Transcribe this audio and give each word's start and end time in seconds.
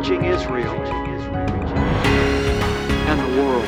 reaching 0.00 0.24
Israel 0.24 0.74
and 3.06 3.20
the 3.20 3.42
world. 3.42 3.66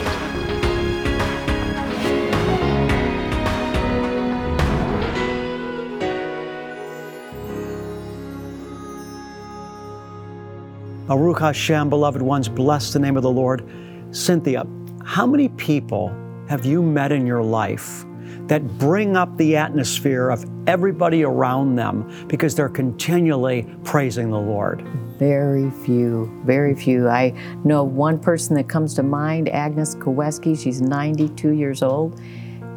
Baruch 11.06 11.40
Hashem, 11.40 11.90
beloved 11.90 12.22
ones, 12.22 12.48
bless 12.48 12.94
the 12.94 12.98
name 12.98 13.18
of 13.18 13.22
the 13.22 13.30
Lord. 13.30 13.68
Cynthia, 14.12 14.66
how 15.04 15.26
many 15.26 15.50
people 15.50 16.08
have 16.48 16.64
you 16.64 16.82
met 16.82 17.12
in 17.12 17.26
your 17.26 17.42
life 17.42 18.06
that 18.52 18.76
bring 18.76 19.16
up 19.16 19.34
the 19.38 19.56
atmosphere 19.56 20.28
of 20.28 20.44
everybody 20.66 21.24
around 21.24 21.74
them 21.74 22.26
because 22.28 22.54
they're 22.54 22.68
continually 22.68 23.66
praising 23.82 24.30
the 24.30 24.38
Lord? 24.38 24.82
Very 25.18 25.70
few, 25.70 26.30
very 26.44 26.74
few. 26.74 27.08
I 27.08 27.30
know 27.64 27.82
one 27.82 28.18
person 28.18 28.54
that 28.56 28.68
comes 28.68 28.92
to 28.96 29.02
mind, 29.02 29.48
Agnes 29.48 29.94
Koweski. 29.94 30.62
She's 30.62 30.82
92 30.82 31.52
years 31.52 31.82
old. 31.82 32.20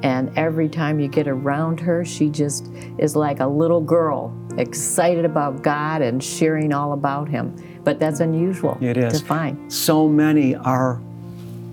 And 0.01 0.31
every 0.37 0.69
time 0.69 0.97
you 0.97 1.09
get 1.09 1.27
around 1.27 1.81
her, 1.81 2.05
she 2.05 2.29
just 2.29 2.71
is 2.97 3.17
like 3.17 3.41
a 3.41 3.47
little 3.47 3.81
girl, 3.81 4.33
excited 4.57 5.25
about 5.25 5.61
God 5.61 6.01
and 6.01 6.23
sharing 6.23 6.71
all 6.71 6.93
about 6.93 7.27
Him. 7.27 7.53
But 7.83 7.99
that's 7.99 8.21
unusual 8.21 8.77
It 8.79 8.95
is. 8.95 9.19
to 9.19 9.25
find. 9.25 9.69
So 9.73 10.07
many 10.07 10.55
are 10.55 11.01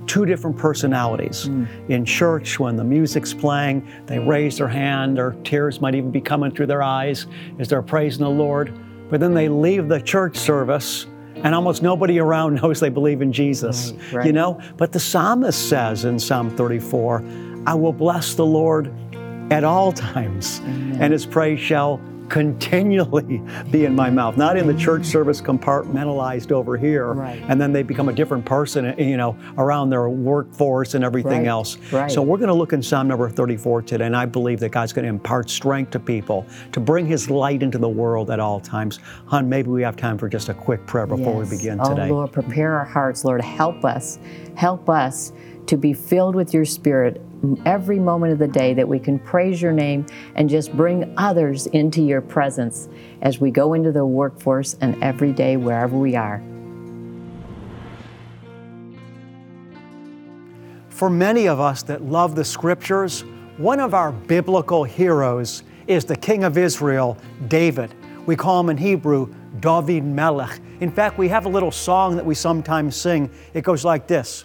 two 0.07 0.27
different 0.27 0.57
personalities. 0.57 1.45
Hmm. 1.45 1.65
In 1.89 2.05
church, 2.05 2.59
when 2.59 2.77
the 2.77 2.85
music's 2.85 3.35
playing, 3.35 3.87
they 4.07 4.19
raise 4.19 4.59
their 4.59 4.69
hand, 4.69 5.19
or 5.19 5.37
tears 5.45 5.81
might 5.81 5.95
even 5.95 6.11
be 6.11 6.21
coming 6.21 6.51
through 6.51 6.67
their 6.67 6.83
eyes 6.83 7.27
as 7.59 7.69
they're 7.69 7.83
praising 7.83 8.25
the 8.25 8.31
Lord. 8.31 8.73
But 9.11 9.21
then 9.21 9.35
they 9.35 9.49
leave 9.49 9.89
the 9.89 10.01
church 10.01 10.37
service, 10.37 11.07
and 11.37 11.55
almost 11.55 11.83
nobody 11.83 12.19
around 12.19 12.55
knows 12.63 12.81
they 12.81 12.89
believe 12.89 13.23
in 13.23 13.33
Jesus. 13.33 13.93
Right, 13.93 14.13
right. 14.13 14.27
You 14.27 14.33
know? 14.33 14.61
But 14.77 14.93
the 14.93 15.01
psalmist 15.01 15.69
says 15.69 16.05
in 16.05 16.19
Psalm 16.19 16.51
34, 16.57 17.25
I 17.67 17.75
will 17.75 17.93
bless 17.93 18.35
the 18.35 18.47
Lord 18.47 18.93
at 19.51 19.65
all 19.65 19.93
times, 19.93 20.61
and 20.65 21.13
his 21.13 21.27
praise 21.27 21.61
shall 21.61 22.01
continually 22.33 23.43
be 23.71 23.85
in 23.85 23.95
my 23.95 24.09
mouth, 24.09 24.39
not 24.39 24.57
in 24.57 24.67
the 24.67 24.73
church 24.75 25.05
service 25.05 25.39
compartmentalized 25.39 26.51
over 26.51 26.79
here, 26.79 27.13
Right. 27.13 27.43
and 27.49 27.61
then 27.61 27.75
they 27.75 27.83
become 27.83 28.09
a 28.09 28.13
different 28.13 28.47
person, 28.47 28.95
you 28.99 29.19
know, 29.19 29.37
around 29.59 29.91
their 29.91 30.09
workforce 30.09 30.95
and 30.95 31.05
everything 31.05 31.41
Right, 31.43 31.47
else. 31.49 31.77
right. 31.93 32.11
So 32.11 32.23
we're 32.23 32.39
going 32.39 32.49
to 32.49 32.55
look 32.55 32.73
in 32.73 32.83
Psalm 32.83 33.07
number 33.07 33.29
34 33.29 33.83
today, 33.83 34.07
and 34.07 34.17
I 34.17 34.25
believe 34.25 34.61
that 34.61 34.71
God's 34.71 34.95
going 34.95 35.03
to 35.05 35.11
impart 35.11 35.51
strength 35.51 35.91
to 35.91 36.01
people 36.01 36.47
to 36.73 36.81
bring 36.81 37.05
His 37.05 37.29
light 37.29 37.63
into 37.63 37.77
the 37.77 37.89
world 37.89 38.31
at 38.31 38.41
all 38.41 38.61
times. 38.61 38.99
Hun, 39.27 39.47
maybe 39.47 39.69
we 39.69 39.83
have 39.83 39.97
time 39.97 40.17
for 40.17 40.31
just 40.31 40.49
a 40.49 40.55
quick 40.55 40.87
prayer 40.87 41.07
before 41.07 41.43
Yes. 41.43 41.51
we 41.51 41.59
begin 41.59 41.81
oh, 41.83 41.91
today. 41.91 42.09
Lord, 42.11 42.33
prepare 42.33 42.79
our 42.79 42.87
hearts, 42.87 43.27
Lord. 43.27 43.43
Help 43.43 43.85
us. 43.85 44.19
Help 44.55 44.89
us 44.89 45.35
to 45.67 45.77
be 45.77 45.93
filled 45.93 46.35
with 46.35 46.55
your 46.55 46.65
spirit 46.65 47.21
every 47.67 47.99
moment 47.99 48.33
of 48.33 48.39
the 48.39 48.49
day 48.49 48.75
that 48.75 48.87
we 48.87 48.99
can 48.99 49.19
praise 49.19 49.61
your 49.61 49.73
name 49.73 50.07
and 50.35 50.49
just 50.49 50.73
bring 50.77 51.13
others 51.17 51.67
into 51.69 52.03
your 52.03 52.21
presence 52.21 52.89
as 53.23 53.41
we 53.41 53.51
go 53.51 53.75
into 53.75 53.93
the 53.93 54.05
workforce 54.05 54.75
and 54.81 55.03
every 55.03 55.33
day 55.33 55.57
wherever 55.57 55.97
we 55.97 56.17
are. 56.17 56.43
For 60.89 61.11
many 61.11 61.49
of 61.49 61.59
us 61.59 61.83
that 61.85 62.03
love 62.03 62.37
the 62.37 62.45
scriptures, 62.45 63.23
one 63.57 63.81
of 63.81 63.93
our 63.93 64.13
biblical 64.13 64.85
heroes 64.85 65.65
is 65.87 66.05
the 66.05 66.17
king 66.17 66.45
of 66.45 66.57
Israel, 66.57 67.19
David. 67.49 67.93
We 68.25 68.37
call 68.37 68.61
him 68.61 68.71
in 68.71 68.77
Hebrew 68.77 69.35
David 69.59 70.05
Melech. 70.05 70.61
In 70.81 70.91
fact, 70.91 71.19
we 71.19 71.29
have 71.29 71.47
a 71.47 71.49
little 71.49 71.73
song 71.73 72.15
that 72.17 72.25
we 72.25 72.35
sometimes 72.35 72.95
sing. 72.97 73.31
It 73.53 73.63
goes 73.65 73.85
like 73.85 74.07
this 74.07 74.45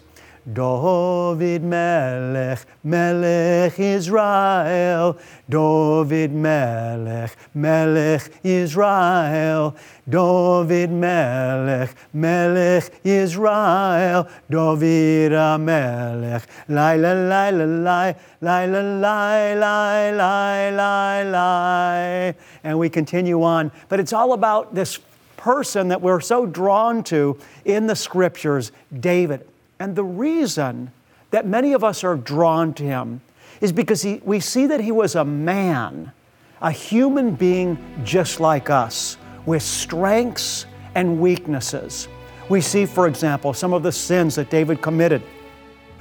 David 0.52 1.62
Melech, 1.62 2.64
Melech 2.84 3.78
Israel. 3.78 5.18
David 5.48 6.32
Melech, 6.32 7.36
Melech 7.54 8.30
Israel. 8.42 9.76
David 10.08 10.90
Melech, 10.90 11.94
Melech 12.12 12.92
Israel. 13.04 14.28
David 14.50 15.32
Melech. 15.60 16.42
Lai 16.68 16.96
la 16.96 17.12
lai 17.12 17.50
la 17.50 17.64
lai, 17.64 18.16
lai 18.40 18.66
la 18.66 18.80
lai 18.80 19.54
lai 19.54 20.10
lai 20.10 20.70
lai 20.70 21.22
lai. 21.24 22.34
And 22.64 22.78
we 22.78 22.88
continue 22.88 23.42
on. 23.42 23.70
But 23.88 24.00
it's 24.00 24.12
all 24.12 24.32
about 24.32 24.74
this 24.74 24.98
person 25.36 25.88
that 25.88 26.02
we're 26.02 26.20
so 26.20 26.46
drawn 26.46 27.02
to 27.04 27.38
in 27.64 27.86
the 27.86 27.96
scriptures, 27.96 28.72
David. 29.00 29.46
And 29.80 29.94
the 29.94 30.04
reason 30.04 30.92
that 31.30 31.46
many 31.46 31.72
of 31.72 31.84
us 31.84 32.04
are 32.04 32.16
drawn 32.16 32.74
to 32.74 32.82
him 32.82 33.20
is 33.60 33.72
because 33.72 34.02
he, 34.02 34.20
we 34.24 34.40
see 34.40 34.66
that 34.66 34.80
he 34.80 34.92
was 34.92 35.14
a 35.14 35.24
man, 35.24 36.12
a 36.60 36.70
human 36.70 37.34
being 37.34 37.78
just 38.04 38.40
like 38.40 38.70
us, 38.70 39.16
with 39.46 39.62
strengths 39.62 40.66
and 40.94 41.20
weaknesses. 41.20 42.08
We 42.48 42.60
see, 42.60 42.86
for 42.86 43.06
example, 43.06 43.52
some 43.52 43.72
of 43.72 43.82
the 43.82 43.92
sins 43.92 44.34
that 44.36 44.50
David 44.50 44.80
committed 44.80 45.22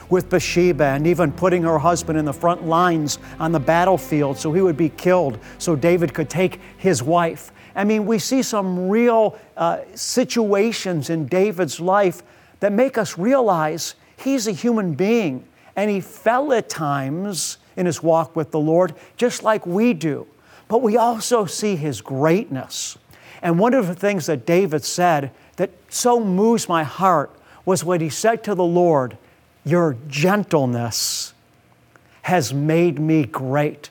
with 0.10 0.30
Bathsheba 0.30 0.86
and 0.86 1.06
even 1.06 1.32
putting 1.32 1.64
her 1.64 1.78
husband 1.78 2.18
in 2.18 2.26
the 2.26 2.34
front 2.34 2.66
lines 2.66 3.20
on 3.40 3.52
the 3.52 3.60
battlefield 3.60 4.38
so 4.38 4.54
he 4.54 4.62
would 4.62 4.78
be 4.78 4.90
killed 4.90 5.38
so 5.58 5.76
David 5.76 6.14
could 6.14 6.30
take 6.30 6.62
his 6.78 7.04
wife. 7.04 7.52
I 7.76 7.84
mean, 7.84 8.06
we 8.06 8.18
see 8.18 8.42
some 8.42 8.90
real 8.90 9.38
uh, 9.58 9.82
situations 9.94 11.10
in 11.10 11.28
David's 11.28 11.80
life 11.80 12.24
that 12.60 12.72
make 12.72 12.98
us 12.98 13.18
realize 13.18 13.96
he's 14.18 14.48
a 14.48 14.52
human 14.52 14.94
being 14.94 15.48
and 15.76 15.90
he 15.90 16.02
fell 16.02 16.52
at 16.54 16.70
times 16.70 17.58
in 17.76 17.86
his 17.86 18.02
walk 18.02 18.36
with 18.36 18.52
the 18.52 18.60
Lord 18.60 18.94
just 19.16 19.44
like 19.44 19.66
we 19.66 19.94
do. 19.94 20.28
But 20.68 20.82
we 20.82 20.98
also 20.98 21.46
see 21.46 21.76
his 21.76 22.02
greatness. 22.02 22.98
And 23.42 23.60
one 23.60 23.74
of 23.74 23.88
the 23.88 23.96
things 23.96 24.26
that 24.26 24.46
David 24.46 24.84
said 24.84 25.32
that 25.58 25.70
so 25.90 26.20
moves 26.20 26.68
my 26.68 26.84
heart 26.84 27.32
was 27.66 27.84
what 27.84 28.02
he 28.02 28.10
said 28.10 28.44
to 28.46 28.56
the 28.56 28.64
Lord, 28.64 29.18
Your 29.64 29.96
gentleness 30.08 31.34
has 32.24 32.54
made 32.54 33.00
me 33.00 33.24
great. 33.24 33.90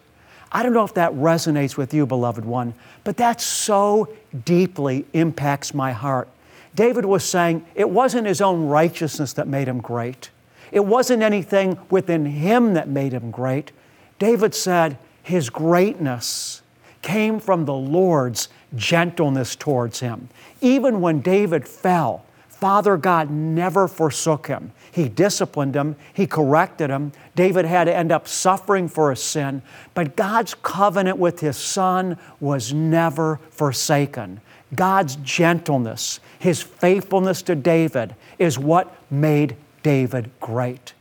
I 0.53 0.63
don't 0.63 0.73
know 0.73 0.85
if 0.85 0.95
that 0.95 1.13
resonates 1.13 1.77
with 1.77 1.95
you, 1.95 2.07
beloved 2.07 2.45
one, 2.45 2.75
but 3.05 3.17
that 3.19 3.41
so 3.41 4.09
deeply 4.45 5.05
impacts 5.13 5.75
my 5.75 5.93
heart. 5.93 6.29
David 6.77 7.07
was 7.07 7.25
saying 7.25 7.67
it 7.75 7.91
wasn't 7.91 8.29
his 8.29 8.41
own 8.41 8.67
righteousness 8.67 9.33
that 9.33 9.49
made 9.49 9.67
him 9.67 9.81
great. 9.81 10.31
It 10.71 10.85
wasn't 10.85 11.23
anything 11.23 11.79
within 11.91 12.27
him 12.27 12.75
that 12.75 12.89
made 12.89 13.13
him 13.13 13.31
great. 13.31 13.73
David 14.19 14.55
said 14.55 14.99
his 15.23 15.51
greatness 15.51 16.63
came 17.03 17.41
from 17.41 17.65
the 17.65 17.75
Lord's 17.75 18.49
gentleness 18.75 19.57
towards 19.57 20.01
him. 20.01 20.29
Even 20.61 21.01
when 21.01 21.21
David 21.21 21.67
fell, 21.67 22.27
Father 22.49 22.97
God 22.97 23.31
never 23.31 23.87
forsook 23.87 24.47
him. 24.47 24.73
He 24.91 25.09
disciplined 25.09 25.75
him, 25.75 25.97
he 26.15 26.27
corrected 26.27 26.89
him. 26.91 27.13
David 27.35 27.65
had 27.67 27.85
to 27.85 27.95
end 27.95 28.11
up 28.11 28.27
suffering 28.27 28.89
for 28.89 29.11
his 29.11 29.23
sin, 29.23 29.63
but 29.95 30.17
God's 30.17 30.55
covenant 30.55 31.19
with 31.19 31.41
his 31.41 31.57
son 31.57 32.19
was 32.41 32.73
never 32.73 33.41
forsaken. 33.51 34.41
God's 34.75 35.17
gentleness, 35.17 36.21
his 36.39 36.63
faithfulness 36.63 37.43
to 37.43 37.55
David, 37.55 38.15
is 38.39 38.59
what 38.59 38.95
made 39.11 39.57
David 39.83 40.31
great. 40.41 40.93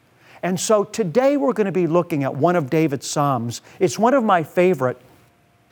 And 0.43 0.59
so 0.59 0.83
today 0.83 1.37
we're 1.37 1.53
going 1.53 1.65
to 1.65 1.71
be 1.71 1.87
looking 1.87 2.23
at 2.23 2.35
one 2.35 2.55
of 2.55 2.69
David's 2.69 3.09
Psalms. 3.09 3.61
It's 3.79 3.97
one 3.97 4.13
of 4.13 4.23
my 4.23 4.43
favorite. 4.43 5.01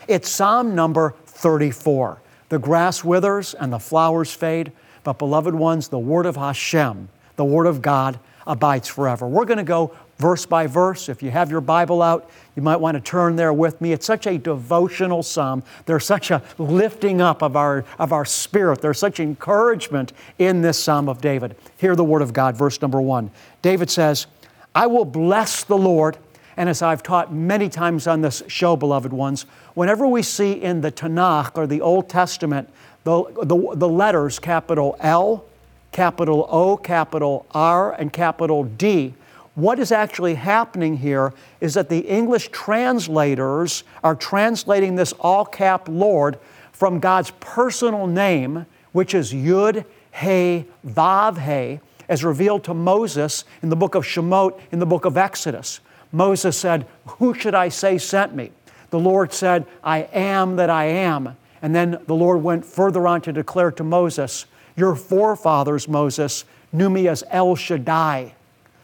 It's 0.07 0.29
Psalm 0.29 0.73
number 0.73 1.13
34. 1.27 2.19
The 2.49 2.59
grass 2.59 3.03
withers 3.03 3.53
and 3.53 3.71
the 3.71 3.79
flowers 3.79 4.33
fade, 4.33 4.71
but 5.03 5.19
beloved 5.19 5.53
ones, 5.53 5.89
the 5.89 5.99
word 5.99 6.25
of 6.25 6.35
Hashem, 6.35 7.09
the 7.35 7.45
word 7.45 7.67
of 7.67 7.81
God, 7.81 8.19
abides 8.45 8.87
forever. 8.87 9.27
We're 9.27 9.45
going 9.45 9.57
to 9.57 9.63
go 9.63 9.95
verse 10.17 10.45
by 10.45 10.67
verse. 10.67 11.09
If 11.09 11.23
you 11.23 11.31
have 11.31 11.51
your 11.51 11.61
Bible 11.61 12.01
out, 12.01 12.29
you 12.55 12.61
might 12.61 12.77
want 12.77 12.95
to 12.95 13.01
turn 13.01 13.35
there 13.35 13.51
with 13.53 13.81
me. 13.81 13.91
It's 13.91 14.05
such 14.05 14.27
a 14.27 14.37
devotional 14.37 15.23
psalm. 15.23 15.63
There's 15.85 16.05
such 16.05 16.31
a 16.31 16.41
lifting 16.57 17.21
up 17.21 17.41
of 17.41 17.55
our, 17.55 17.83
of 17.99 18.13
our 18.13 18.25
spirit. 18.25 18.81
There's 18.81 18.99
such 18.99 19.19
encouragement 19.19 20.13
in 20.37 20.61
this 20.61 20.81
psalm 20.81 21.09
of 21.09 21.19
David. 21.21 21.55
Hear 21.77 21.95
the 21.95 22.03
word 22.03 22.21
of 22.21 22.33
God, 22.33 22.55
verse 22.55 22.81
number 22.81 23.01
one. 23.01 23.31
David 23.61 23.89
says, 23.89 24.27
I 24.75 24.87
will 24.87 25.05
bless 25.05 25.63
the 25.63 25.77
Lord. 25.77 26.17
And 26.55 26.69
as 26.69 26.81
I've 26.81 27.01
taught 27.01 27.33
many 27.33 27.67
times 27.67 28.05
on 28.05 28.21
this 28.21 28.43
show, 28.47 28.75
beloved 28.75 29.11
ones, 29.11 29.45
whenever 29.73 30.05
we 30.05 30.21
see 30.21 30.53
in 30.53 30.81
the 30.81 30.91
Tanakh 30.91 31.57
or 31.57 31.65
the 31.65 31.81
Old 31.81 32.09
Testament 32.09 32.69
the, 33.03 33.23
the, 33.43 33.75
the 33.75 33.89
letters 33.89 34.39
capital 34.39 34.95
L, 34.99 35.45
capital 35.93 36.47
O, 36.49 36.75
capital 36.75 37.45
R, 37.51 37.93
and 37.93 38.11
capital 38.11 38.65
D, 38.65 39.13
what 39.55 39.79
is 39.79 39.91
actually 39.91 40.33
happening 40.33 40.97
here 40.97 41.31
is 41.61 41.75
that 41.75 41.87
the 41.87 41.99
English 41.99 42.49
translators 42.49 43.83
are 44.03 44.15
translating 44.15 44.95
this 44.95 45.13
all 45.19 45.45
cap 45.45 45.87
Lord 45.87 46.39
from 46.71 46.99
God's 46.99 47.31
personal 47.39 48.07
name, 48.07 48.65
which 48.91 49.13
is 49.13 49.31
Yud 49.31 49.85
He 50.11 50.65
Vav 50.85 51.37
He, 51.37 51.79
as 52.09 52.23
revealed 52.23 52.63
to 52.65 52.73
Moses 52.73 53.45
in 53.61 53.69
the 53.69 53.75
book 53.75 53.95
of 53.95 54.03
Shemot, 54.03 54.59
in 54.71 54.79
the 54.79 54.85
book 54.87 55.05
of 55.05 55.17
Exodus. 55.17 55.79
Moses 56.11 56.57
said, 56.57 56.87
Who 57.19 57.33
should 57.35 57.55
I 57.55 57.69
say 57.69 57.99
sent 57.99 58.35
me? 58.35 58.51
The 58.89 58.99
Lord 58.99 59.33
said, 59.33 59.65
I 59.83 59.99
am 60.13 60.55
that 60.55 60.69
I 60.69 60.85
am. 60.85 61.37
And 61.61 61.73
then 61.73 61.99
the 62.07 62.15
Lord 62.15 62.43
went 62.43 62.65
further 62.65 63.07
on 63.07 63.21
to 63.21 63.31
declare 63.31 63.71
to 63.71 63.83
Moses, 63.83 64.45
Your 64.75 64.95
forefathers, 64.95 65.87
Moses, 65.87 66.45
knew 66.71 66.89
me 66.89 67.07
as 67.07 67.23
El 67.29 67.55
Shaddai. 67.55 68.33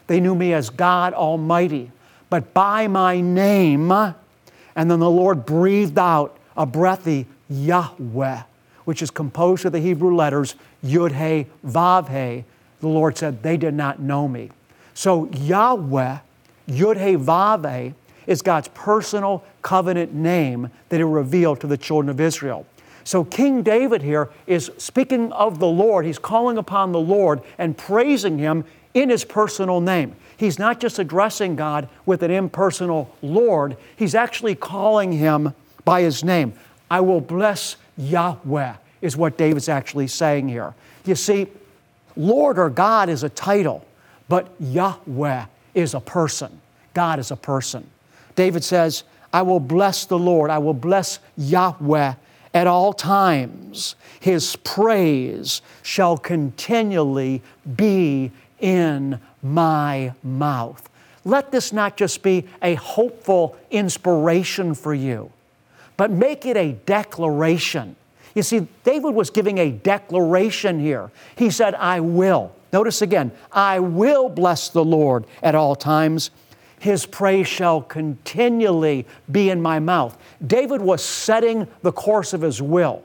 They 0.06 0.20
knew 0.20 0.34
me 0.34 0.52
as 0.52 0.70
God 0.70 1.14
Almighty. 1.14 1.90
But 2.28 2.54
by 2.54 2.86
my 2.86 3.20
name, 3.20 3.90
and 3.90 4.14
then 4.90 5.00
the 5.00 5.10
Lord 5.10 5.44
breathed 5.44 5.98
out 5.98 6.36
a 6.56 6.64
breathy 6.64 7.26
Yahweh, 7.48 8.42
which 8.84 9.02
is 9.02 9.10
composed 9.10 9.64
of 9.64 9.72
the 9.72 9.80
Hebrew 9.80 10.14
letters 10.14 10.54
Yud 10.84 11.12
He 11.12 11.46
Vav 11.66 12.08
He. 12.08 12.44
The 12.80 12.88
Lord 12.88 13.18
said, 13.18 13.42
They 13.42 13.56
did 13.56 13.74
not 13.74 14.00
know 14.00 14.28
me. 14.28 14.50
So 14.94 15.28
Yahweh, 15.32 16.18
Yud 16.68 16.96
He 16.96 17.16
Vav 17.16 17.84
He, 17.84 17.94
is 18.26 18.42
God's 18.42 18.68
personal 18.68 19.42
covenant 19.62 20.14
name 20.14 20.70
that 20.88 20.98
He 20.98 21.02
revealed 21.02 21.60
to 21.60 21.66
the 21.66 21.76
children 21.76 22.08
of 22.08 22.20
Israel. 22.20 22.64
So 23.10 23.24
King 23.24 23.64
David 23.64 24.02
here 24.02 24.30
is 24.46 24.70
speaking 24.78 25.32
of 25.32 25.58
the 25.58 25.66
Lord. 25.66 26.06
He's 26.06 26.16
calling 26.16 26.56
upon 26.56 26.92
the 26.92 27.00
Lord 27.00 27.40
and 27.58 27.76
praising 27.76 28.38
Him 28.38 28.64
in 28.94 29.10
His 29.10 29.24
personal 29.24 29.80
name. 29.80 30.14
He's 30.36 30.60
not 30.60 30.78
just 30.78 31.00
addressing 31.00 31.56
God 31.56 31.88
with 32.06 32.22
an 32.22 32.30
impersonal 32.30 33.12
Lord, 33.20 33.76
He's 33.96 34.14
actually 34.14 34.54
calling 34.54 35.10
Him 35.10 35.54
by 35.84 36.02
His 36.02 36.22
name. 36.22 36.52
I 36.88 37.00
will 37.00 37.20
bless 37.20 37.74
Yahweh, 37.98 38.74
is 39.00 39.16
what 39.16 39.36
David's 39.36 39.68
actually 39.68 40.06
saying 40.06 40.48
here. 40.48 40.72
You 41.04 41.16
see, 41.16 41.48
Lord 42.14 42.60
or 42.60 42.70
God 42.70 43.08
is 43.08 43.24
a 43.24 43.28
title, 43.28 43.84
but 44.28 44.52
Yahweh 44.60 45.46
is 45.74 45.94
a 45.94 46.00
person. 46.00 46.60
God 46.94 47.18
is 47.18 47.32
a 47.32 47.36
person. 47.36 47.90
David 48.36 48.62
says, 48.62 49.02
I 49.32 49.42
will 49.42 49.58
bless 49.58 50.04
the 50.04 50.16
Lord, 50.16 50.48
I 50.48 50.58
will 50.58 50.74
bless 50.74 51.18
Yahweh 51.36 52.14
at 52.52 52.66
all 52.66 52.92
times. 52.92 53.94
His 54.18 54.56
praise 54.56 55.62
shall 55.82 56.18
continually 56.18 57.42
be 57.76 58.32
in 58.58 59.20
my 59.42 60.12
mouth. 60.22 60.88
Let 61.24 61.52
this 61.52 61.72
not 61.72 61.96
just 61.96 62.22
be 62.22 62.46
a 62.62 62.74
hopeful 62.74 63.56
inspiration 63.70 64.74
for 64.74 64.94
you, 64.94 65.30
but 65.96 66.10
make 66.10 66.46
it 66.46 66.56
a 66.56 66.72
declaration. 66.72 67.96
You 68.34 68.42
see, 68.42 68.66
David 68.84 69.14
was 69.14 69.30
giving 69.30 69.58
a 69.58 69.70
declaration 69.70 70.80
here. 70.80 71.10
He 71.36 71.50
said, 71.50 71.74
I 71.74 72.00
will. 72.00 72.52
Notice 72.72 73.02
again, 73.02 73.32
I 73.50 73.80
will 73.80 74.28
bless 74.28 74.68
the 74.68 74.84
Lord 74.84 75.24
at 75.42 75.54
all 75.54 75.74
times. 75.74 76.30
His 76.80 77.04
praise 77.04 77.46
shall 77.46 77.82
continually 77.82 79.06
be 79.30 79.50
in 79.50 79.60
my 79.60 79.78
mouth. 79.78 80.16
David 80.44 80.80
was 80.80 81.04
setting 81.04 81.68
the 81.82 81.92
course 81.92 82.32
of 82.32 82.40
his 82.40 82.60
will. 82.62 83.04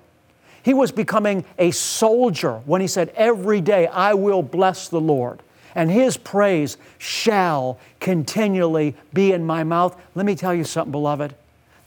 He 0.63 0.74
was 0.74 0.94
becoming 0.94 1.44
a 1.60 1.72
soldier 1.72 2.62
when 2.66 2.80
he 2.80 2.88
said, 2.88 3.12
Every 3.16 3.60
day 3.60 3.88
I 3.88 4.13
will 4.13 4.42
bless 4.42 4.88
the 4.88 5.01
Lord, 5.01 5.42
and 5.75 5.92
his 5.92 6.16
praise 6.16 6.77
shall 6.98 7.77
continually 8.00 8.95
be 9.13 9.33
in 9.33 9.45
my 9.45 9.66
mouth. 9.66 10.01
Let 10.16 10.25
me 10.25 10.36
tell 10.36 10.56
you 10.56 10.63
something, 10.63 10.94
beloved. 10.94 11.36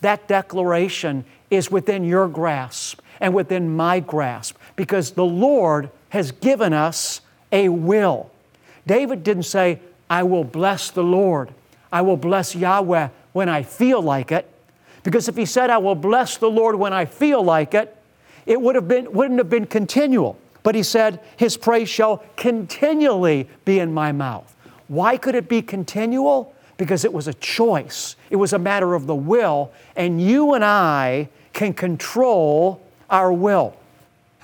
That 0.03 0.29
declaration 0.29 1.25
is 1.51 1.71
within 1.71 2.05
your 2.05 2.29
grasp 2.29 3.01
and 3.19 3.33
within 3.33 3.75
my 3.75 3.99
grasp 4.01 4.59
because 4.77 5.13
the 5.13 5.25
Lord 5.25 5.91
has 6.11 6.33
given 6.33 6.75
us 6.75 7.23
a 7.51 7.71
will. 7.71 8.31
David 8.87 9.25
didn't 9.25 9.45
say, 9.45 9.81
I 10.11 10.23
will 10.23 10.45
bless 10.45 10.91
the 10.91 11.03
Lord. 11.03 11.53
I 11.93 12.03
will 12.03 12.17
bless 12.17 12.55
Yahweh 12.55 13.09
when 13.33 13.49
I 13.49 13.63
feel 13.63 14.03
like 14.03 14.33
it. 14.33 14.51
Because 15.03 15.29
if 15.29 15.37
he 15.37 15.47
said, 15.47 15.71
I 15.71 15.79
will 15.79 15.95
bless 15.95 16.37
the 16.37 16.51
Lord 16.51 16.77
when 16.77 16.93
I 16.93 17.05
feel 17.05 17.43
like 17.43 17.75
it, 17.75 17.97
it 18.47 18.61
would 18.61 18.75
have 18.75 18.89
been, 18.89 19.13
wouldn't 19.13 19.39
have 19.39 19.51
been 19.51 19.67
continual. 19.67 20.39
But 20.63 20.75
he 20.75 20.83
said, 20.83 21.21
His 21.37 21.57
praise 21.57 21.89
shall 21.89 22.25
continually 22.37 23.49
be 23.65 23.79
in 23.79 23.93
my 23.93 24.13
mouth. 24.13 24.55
Why 24.89 25.17
could 25.17 25.35
it 25.35 25.49
be 25.49 25.63
continual? 25.63 26.55
Because 26.77 27.05
it 27.05 27.13
was 27.13 27.29
a 27.29 27.35
choice, 27.35 28.17
it 28.31 28.37
was 28.37 28.53
a 28.53 28.59
matter 28.59 28.95
of 28.95 29.07
the 29.07 29.15
will, 29.15 29.73
and 29.97 30.21
you 30.21 30.55
and 30.55 30.65
I 30.65 31.29
can 31.53 31.75
control 31.75 32.81
our 33.11 33.33
will. 33.33 33.77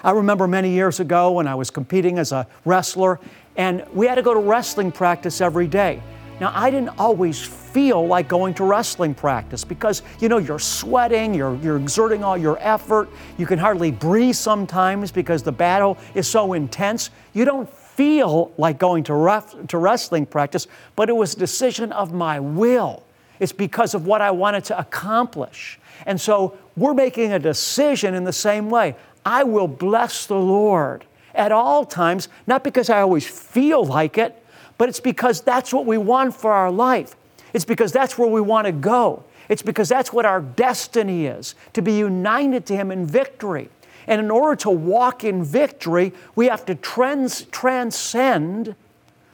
I 0.03 0.11
remember 0.11 0.47
many 0.47 0.71
years 0.71 1.01
ago 1.01 1.33
when 1.33 1.47
I 1.47 1.55
was 1.55 1.71
competing 1.71 2.19
as 2.19 2.33
a 2.33 2.47
wrestler, 2.65 3.21
and 3.57 3.85
we 3.93 4.07
had 4.07 4.17
to 4.17 4.23
go 4.23 4.35
to 4.35 4.41
wrestling 4.41 4.93
practice 4.93 5.41
every 5.41 5.67
day. 5.67 6.03
Now, 6.41 6.53
I 6.55 6.71
didn't 6.71 6.99
always 6.99 7.45
feel 7.45 8.07
like 8.07 8.29
going 8.29 8.55
to 8.55 8.65
wrestling 8.65 9.15
practice 9.15 9.65
because, 9.65 10.03
you 10.21 10.29
know, 10.29 10.39
you're 10.39 10.59
sweating, 10.59 11.33
you're, 11.33 11.57
you're 11.57 11.77
exerting 11.77 12.25
all 12.25 12.37
your 12.37 12.59
effort, 12.61 13.09
you 13.39 13.47
can 13.47 13.59
hardly 13.59 13.93
breathe 13.93 14.35
sometimes 14.35 15.13
because 15.13 15.43
the 15.43 15.53
battle 15.53 15.97
is 16.15 16.27
so 16.27 16.55
intense. 16.55 17.11
You 17.35 17.45
don't 17.45 17.73
feel 17.73 18.53
like 18.59 18.79
going 18.79 19.05
to, 19.05 19.15
ref, 19.15 19.55
to 19.69 19.79
wrestling 19.79 20.27
practice, 20.27 20.67
but 20.97 21.09
it 21.09 21.13
was 21.13 21.35
a 21.35 21.39
decision 21.39 21.93
of 21.93 22.13
my 22.13 22.41
will. 22.41 23.05
It's 23.39 23.53
because 23.53 23.95
of 23.95 24.07
what 24.07 24.21
I 24.21 24.31
wanted 24.31 24.65
to 24.65 24.79
accomplish. 24.79 25.79
And 26.07 26.21
so 26.21 26.59
we're 26.77 26.95
making 26.95 27.33
a 27.33 27.39
decision 27.39 28.15
in 28.15 28.25
the 28.25 28.33
same 28.33 28.71
way. 28.71 28.97
I 29.25 29.45
will 29.45 29.69
bless 29.69 30.27
the 30.27 30.37
Lord 30.37 31.05
at 31.35 31.53
all 31.53 31.85
times, 31.85 32.29
not 32.47 32.65
because 32.65 32.91
I 32.91 33.01
always 33.01 33.27
feel 33.27 33.85
like 33.85 34.19
it, 34.19 34.44
but 34.79 34.89
it's 34.89 35.01
because 35.01 35.41
that's 35.41 35.73
what 35.73 35.87
we 35.87 35.99
want 35.99 36.35
for 36.35 36.53
our 36.53 36.71
life. 36.71 37.17
It's 37.53 37.65
because 37.65 37.93
that's 37.93 38.19
where 38.19 38.29
we 38.29 38.41
want 38.41 38.67
to 38.67 38.73
go. 38.73 39.25
It's 39.49 39.63
because 39.63 39.89
that's 39.89 40.13
what 40.13 40.27
our 40.27 40.41
destiny 40.41 41.27
is 41.27 41.55
to 41.75 41.83
be 41.83 41.93
united 41.93 42.67
to 42.67 42.77
Him 42.77 42.91
in 42.91 43.07
victory. 43.07 43.69
And 44.07 44.21
in 44.21 44.31
order 44.31 44.57
to 44.63 44.71
walk 44.71 45.25
in 45.25 45.45
victory, 45.45 46.13
we 46.35 46.47
have 46.47 46.67
to 46.67 46.75
trans- 46.75 47.43
transcend 47.47 48.75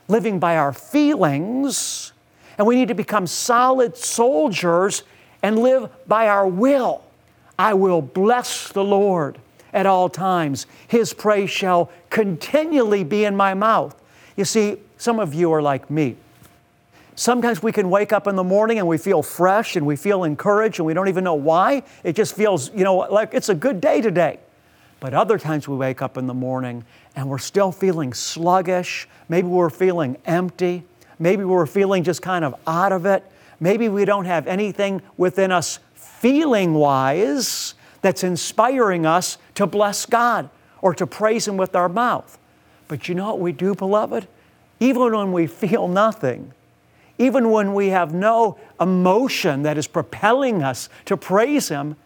living 0.09 0.39
by 0.39 0.57
our 0.57 0.73
feelings, 0.73 2.13
and 2.59 2.67
we 2.67 2.77
need 2.77 2.89
to 2.89 2.95
become 2.95 3.27
solid 3.27 3.97
soldiers 3.97 5.03
and 5.43 5.59
live 5.59 5.91
by 6.07 6.29
our 6.29 6.47
will. 6.47 7.03
I 7.59 7.75
will 7.75 8.03
bless 8.03 8.69
the 8.73 8.85
Lord 8.85 9.39
at 9.73 9.87
all 9.87 10.09
times. 10.09 10.67
His 10.89 11.13
praise 11.15 11.51
shall 11.51 11.91
continually 12.11 13.05
be 13.05 13.25
in 13.25 13.37
my 13.37 13.55
mouth. 13.55 14.01
You 14.37 14.45
see, 14.45 14.79
some 15.01 15.19
of 15.19 15.33
you 15.33 15.51
are 15.51 15.63
like 15.63 15.91
me. 15.91 16.15
Sometimes 17.15 17.63
we 17.63 17.73
can 17.73 17.89
wake 17.89 18.13
up 18.13 18.27
in 18.27 18.37
the 18.37 18.45
morning 18.45 18.79
and 18.79 18.87
we 18.87 18.99
feel 18.99 19.23
fresh 19.23 19.75
and 19.75 19.87
we 19.87 19.97
feel 19.97 20.25
encouraged 20.25 20.79
and 20.79 20.85
we 20.85 20.93
don't 20.93 21.09
even 21.09 21.25
know 21.25 21.35
why. 21.35 21.85
It 22.05 22.15
just 22.15 22.37
feels, 22.37 22.71
you 22.75 22.85
know, 22.85 22.97
like 22.97 23.33
it's 23.33 23.49
a 23.49 23.55
good 23.55 23.81
day 23.81 24.03
today. 24.03 24.39
But 25.01 25.15
other 25.15 25.39
times 25.39 25.67
we 25.67 25.75
wake 25.75 26.03
up 26.03 26.19
in 26.19 26.27
the 26.27 26.35
morning 26.35 26.85
and 27.17 27.31
we're 27.31 27.39
still 27.39 27.73
feeling 27.73 28.13
sluggish. 28.13 29.09
Maybe 29.31 29.49
we're 29.49 29.71
feeling 29.71 30.19
empty. 30.27 30.85
Maybe 31.19 31.45
we're 31.45 31.65
feeling 31.65 32.05
just 32.05 32.21
kind 32.21 32.45
of 32.45 32.55
out 32.67 32.93
of 32.93 33.07
it. 33.07 33.25
Maybe 33.59 33.89
we 33.89 34.05
don't 34.05 34.27
have 34.27 34.47
anything 34.47 35.01
within 35.17 35.51
us 35.51 35.79
feeling 35.95 36.75
wise 36.75 37.73
that's 38.03 38.23
inspiring 38.23 39.07
us 39.07 39.39
to 39.55 39.67
bless 39.67 40.05
God 40.05 40.51
or 40.83 40.95
to 40.95 41.07
praise 41.07 41.49
Him 41.49 41.57
with 41.57 41.75
our 41.75 41.89
mouth. 41.89 42.39
But 42.87 43.09
you 43.09 43.15
know 43.15 43.29
what 43.29 43.41
we 43.41 43.53
do, 43.53 43.75
beloved? 43.75 44.29
Even 44.81 45.15
when 45.15 45.33
we 45.33 45.47
feel 45.47 45.87
nothing, 45.87 46.53
even 47.19 47.51
when 47.51 47.75
we 47.75 47.89
have 47.89 48.15
no 48.15 48.59
emotion 48.81 49.63
that 49.63 49.77
is 49.77 49.87
propelling 49.87 50.63
us 50.63 50.89
to 51.05 51.19
praise 51.19 51.69
Him, 51.69 51.97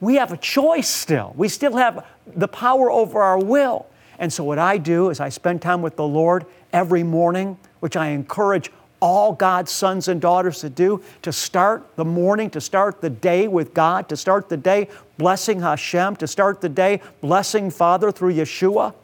we 0.00 0.14
have 0.14 0.32
a 0.32 0.36
choice 0.36 0.88
still. 0.88 1.34
We 1.36 1.48
still 1.48 1.76
have 1.76 2.06
the 2.26 2.48
power 2.48 2.90
over 2.90 3.20
our 3.20 3.38
will. 3.38 3.86
And 4.18 4.32
so, 4.32 4.44
what 4.44 4.58
I 4.58 4.78
do 4.78 5.10
is 5.10 5.18
I 5.18 5.30
spend 5.30 5.62
time 5.62 5.82
with 5.82 5.96
the 5.96 6.06
Lord 6.06 6.46
every 6.72 7.02
morning, 7.02 7.58
which 7.80 7.96
I 7.96 8.08
encourage 8.08 8.70
all 9.00 9.32
God's 9.32 9.72
sons 9.72 10.06
and 10.06 10.20
daughters 10.20 10.60
to 10.60 10.70
do 10.70 11.02
to 11.22 11.32
start 11.32 11.96
the 11.96 12.04
morning, 12.04 12.48
to 12.50 12.60
start 12.60 13.00
the 13.00 13.10
day 13.10 13.48
with 13.48 13.74
God, 13.74 14.08
to 14.10 14.16
start 14.16 14.48
the 14.48 14.56
day 14.56 14.88
blessing 15.18 15.60
Hashem, 15.60 16.16
to 16.16 16.28
start 16.28 16.60
the 16.60 16.68
day 16.68 17.00
blessing 17.20 17.68
Father 17.68 18.12
through 18.12 18.34
Yeshua. 18.34 18.94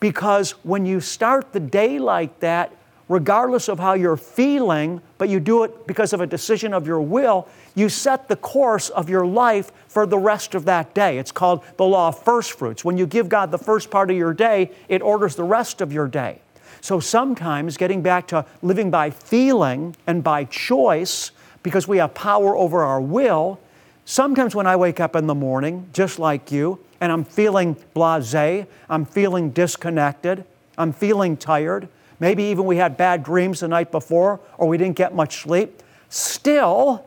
Because 0.00 0.52
when 0.62 0.86
you 0.86 1.00
start 1.00 1.52
the 1.52 1.60
day 1.60 1.98
like 1.98 2.40
that, 2.40 2.74
regardless 3.08 3.68
of 3.68 3.78
how 3.78 3.94
you're 3.94 4.16
feeling, 4.16 5.00
but 5.16 5.28
you 5.28 5.40
do 5.40 5.64
it 5.64 5.86
because 5.86 6.12
of 6.12 6.20
a 6.20 6.26
decision 6.26 6.74
of 6.74 6.86
your 6.86 7.00
will, 7.00 7.48
you 7.74 7.88
set 7.88 8.28
the 8.28 8.36
course 8.36 8.90
of 8.90 9.08
your 9.08 9.24
life 9.24 9.70
for 9.86 10.06
the 10.06 10.18
rest 10.18 10.54
of 10.54 10.64
that 10.64 10.92
day. 10.94 11.18
It's 11.18 11.32
called 11.32 11.64
the 11.76 11.84
law 11.84 12.08
of 12.08 12.22
first 12.22 12.52
fruits. 12.52 12.84
When 12.84 12.98
you 12.98 13.06
give 13.06 13.28
God 13.28 13.50
the 13.50 13.58
first 13.58 13.90
part 13.90 14.10
of 14.10 14.16
your 14.16 14.34
day, 14.34 14.70
it 14.88 15.02
orders 15.02 15.36
the 15.36 15.44
rest 15.44 15.80
of 15.80 15.92
your 15.92 16.08
day. 16.08 16.40
So 16.80 17.00
sometimes 17.00 17.76
getting 17.76 18.02
back 18.02 18.28
to 18.28 18.44
living 18.62 18.90
by 18.90 19.10
feeling 19.10 19.96
and 20.06 20.22
by 20.22 20.44
choice, 20.44 21.30
because 21.62 21.88
we 21.88 21.98
have 21.98 22.14
power 22.14 22.56
over 22.56 22.82
our 22.82 23.00
will, 23.00 23.60
Sometimes 24.08 24.54
when 24.54 24.68
I 24.68 24.76
wake 24.76 25.00
up 25.00 25.16
in 25.16 25.26
the 25.26 25.34
morning, 25.34 25.88
just 25.92 26.20
like 26.20 26.52
you, 26.52 26.78
and 27.00 27.12
I'm 27.12 27.24
feeling 27.24 27.76
blase, 27.94 28.66
I'm 28.88 29.04
feeling 29.04 29.50
disconnected, 29.50 30.44
I'm 30.78 30.92
feeling 30.92 31.36
tired, 31.36 31.88
maybe 32.20 32.44
even 32.44 32.64
we 32.64 32.76
had 32.76 32.96
bad 32.96 33.22
dreams 33.22 33.60
the 33.60 33.68
night 33.68 33.90
before 33.90 34.40
or 34.58 34.68
we 34.68 34.78
didn't 34.78 34.96
get 34.96 35.14
much 35.14 35.42
sleep, 35.42 35.82
still, 36.08 37.04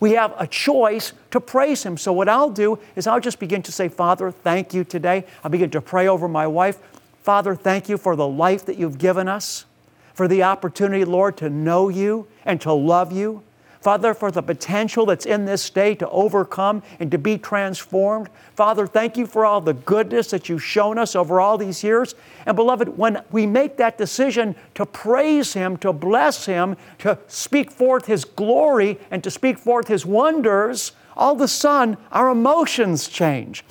we 0.00 0.12
have 0.12 0.34
a 0.36 0.46
choice 0.48 1.12
to 1.30 1.40
praise 1.40 1.84
Him. 1.84 1.96
So, 1.96 2.12
what 2.12 2.28
I'll 2.28 2.50
do 2.50 2.78
is 2.96 3.06
I'll 3.06 3.20
just 3.20 3.38
begin 3.38 3.62
to 3.62 3.72
say, 3.72 3.88
Father, 3.88 4.32
thank 4.32 4.74
you 4.74 4.82
today. 4.82 5.24
I'll 5.44 5.50
begin 5.50 5.70
to 5.70 5.80
pray 5.80 6.08
over 6.08 6.26
my 6.26 6.46
wife. 6.46 6.78
Father, 7.22 7.54
thank 7.54 7.88
you 7.88 7.96
for 7.96 8.16
the 8.16 8.26
life 8.26 8.66
that 8.66 8.76
you've 8.76 8.98
given 8.98 9.28
us, 9.28 9.64
for 10.12 10.26
the 10.26 10.42
opportunity, 10.42 11.04
Lord, 11.04 11.36
to 11.36 11.48
know 11.48 11.88
you 11.88 12.26
and 12.44 12.60
to 12.62 12.72
love 12.72 13.12
you. 13.12 13.44
Father, 13.82 14.14
for 14.14 14.30
the 14.30 14.42
potential 14.42 15.06
that's 15.06 15.26
in 15.26 15.44
this 15.44 15.68
day 15.68 15.96
to 15.96 16.08
overcome 16.10 16.84
and 17.00 17.10
to 17.10 17.18
be 17.18 17.36
transformed. 17.36 18.28
Father, 18.54 18.86
thank 18.86 19.16
you 19.16 19.26
for 19.26 19.44
all 19.44 19.60
the 19.60 19.74
goodness 19.74 20.30
that 20.30 20.48
you've 20.48 20.62
shown 20.62 20.98
us 20.98 21.16
over 21.16 21.40
all 21.40 21.58
these 21.58 21.82
years. 21.82 22.14
And 22.46 22.54
beloved, 22.54 22.96
when 22.96 23.24
we 23.32 23.44
make 23.44 23.76
that 23.78 23.98
decision 23.98 24.54
to 24.74 24.86
praise 24.86 25.52
Him, 25.52 25.76
to 25.78 25.92
bless 25.92 26.46
Him, 26.46 26.76
to 26.98 27.18
speak 27.26 27.72
forth 27.72 28.06
His 28.06 28.24
glory, 28.24 29.00
and 29.10 29.24
to 29.24 29.32
speak 29.32 29.58
forth 29.58 29.88
His 29.88 30.06
wonders, 30.06 30.92
all 31.16 31.34
of 31.34 31.40
a 31.40 31.48
sudden 31.48 31.96
our 32.12 32.30
emotions 32.30 33.08
change. 33.08 33.64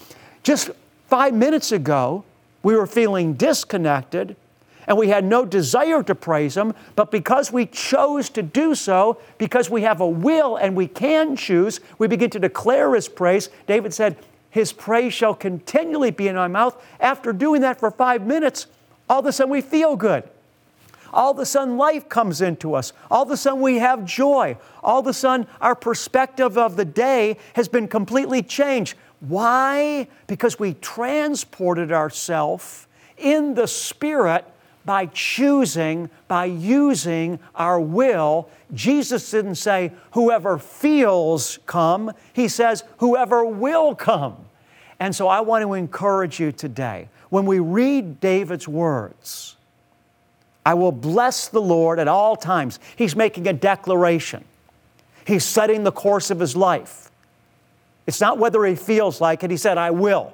Just 0.44 0.72
five 1.08 1.34
minutes 1.34 1.72
ago, 1.72 2.26
we 2.64 2.76
were 2.76 2.86
feeling 2.86 3.34
disconnected 3.34 4.36
and 4.92 4.98
we 4.98 5.08
had 5.08 5.24
no 5.24 5.46
desire 5.46 6.04
to 6.04 6.14
praise 6.14 6.58
Him, 6.58 6.74
but 6.98 7.12
because 7.12 7.50
we 7.50 7.66
chose 7.66 8.30
to 8.32 8.44
do 8.44 8.76
so, 8.76 9.22
because 9.38 9.70
we 9.70 9.84
have 9.84 10.02
a 10.02 10.08
will 10.08 10.58
and 10.58 10.76
we 10.76 10.86
can 10.86 11.38
choose, 11.38 11.80
we 11.98 12.10
begin 12.10 12.30
to 12.32 12.40
declare 12.40 12.94
His 12.94 13.08
praise. 13.08 13.50
David 13.68 13.94
said, 13.94 14.18
His 14.50 14.74
praise 14.74 15.14
shall 15.14 15.34
continually 15.34 16.12
be 16.12 16.28
in 16.28 16.36
my 16.36 16.50
mouth. 16.50 16.76
After 17.00 17.32
doing 17.32 17.62
that 17.62 17.80
for 17.80 17.90
five 17.90 18.28
minutes, 18.28 18.68
all 19.10 19.22
of 19.22 19.26
a 19.28 19.32
sudden 19.32 19.50
we 19.50 19.62
feel 19.62 19.96
good. 19.96 20.26
All 21.14 21.32
of 21.32 21.40
a 21.40 21.46
sudden, 21.46 21.78
life 21.78 22.10
comes 22.10 22.42
into 22.42 22.74
us. 22.74 22.92
All 23.10 23.24
of 23.24 23.32
a 23.32 23.38
sudden, 23.38 23.62
we 23.62 23.78
have 23.78 24.04
joy. 24.04 24.58
All 24.84 25.00
of 25.00 25.08
a 25.08 25.14
sudden, 25.14 25.48
our 25.62 25.76
perspective 25.76 26.58
of 26.58 26.76
the 26.76 26.86
day 26.86 27.38
has 27.54 27.70
been 27.70 27.88
completely 27.88 28.44
changed. 28.44 28.98
Why? 29.22 30.10
Because 30.28 30.60
we 30.60 30.74
transported 30.74 31.94
ourselves 31.94 32.88
in 33.18 33.54
the 33.54 33.68
Spirit 33.68 34.46
by 34.86 35.06
choosing, 35.08 36.10
by 36.28 36.46
using 36.46 37.40
our 37.56 37.80
will. 37.80 38.50
Jesus 38.74 39.30
didn't 39.30 39.56
say, 39.56 39.92
whoever 40.12 40.58
feels 40.58 41.60
come. 41.66 42.12
He 42.34 42.48
says, 42.48 42.84
whoever 42.98 43.46
will 43.46 43.96
come. 43.96 44.38
And 45.00 45.16
so 45.16 45.28
I 45.28 45.42
want 45.42 45.64
to 45.64 45.74
encourage 45.74 46.40
you 46.40 46.52
today. 46.52 47.10
When 47.30 47.46
we 47.46 47.60
read 47.60 48.20
David's 48.20 48.68
words, 48.68 49.56
I 50.66 50.74
will 50.74 50.92
bless 50.92 51.48
the 51.48 51.62
Lord 51.62 51.98
at 51.98 52.08
all 52.08 52.36
times. 52.36 52.80
He's 52.96 53.16
making 53.16 53.48
a 53.48 53.54
declaration. 53.54 54.44
He's 55.26 55.44
setting 55.44 55.84
the 55.84 55.92
course 55.92 56.30
of 56.30 56.40
his 56.40 56.56
life. 56.56 57.10
It's 58.06 58.22
not 58.22 58.38
whether 58.38 58.64
he 58.66 58.76
feels 58.76 59.22
like 59.22 59.44
it. 59.44 59.52
He 59.52 59.58
said, 59.58 59.78
I 59.78 59.92
will. 59.92 60.34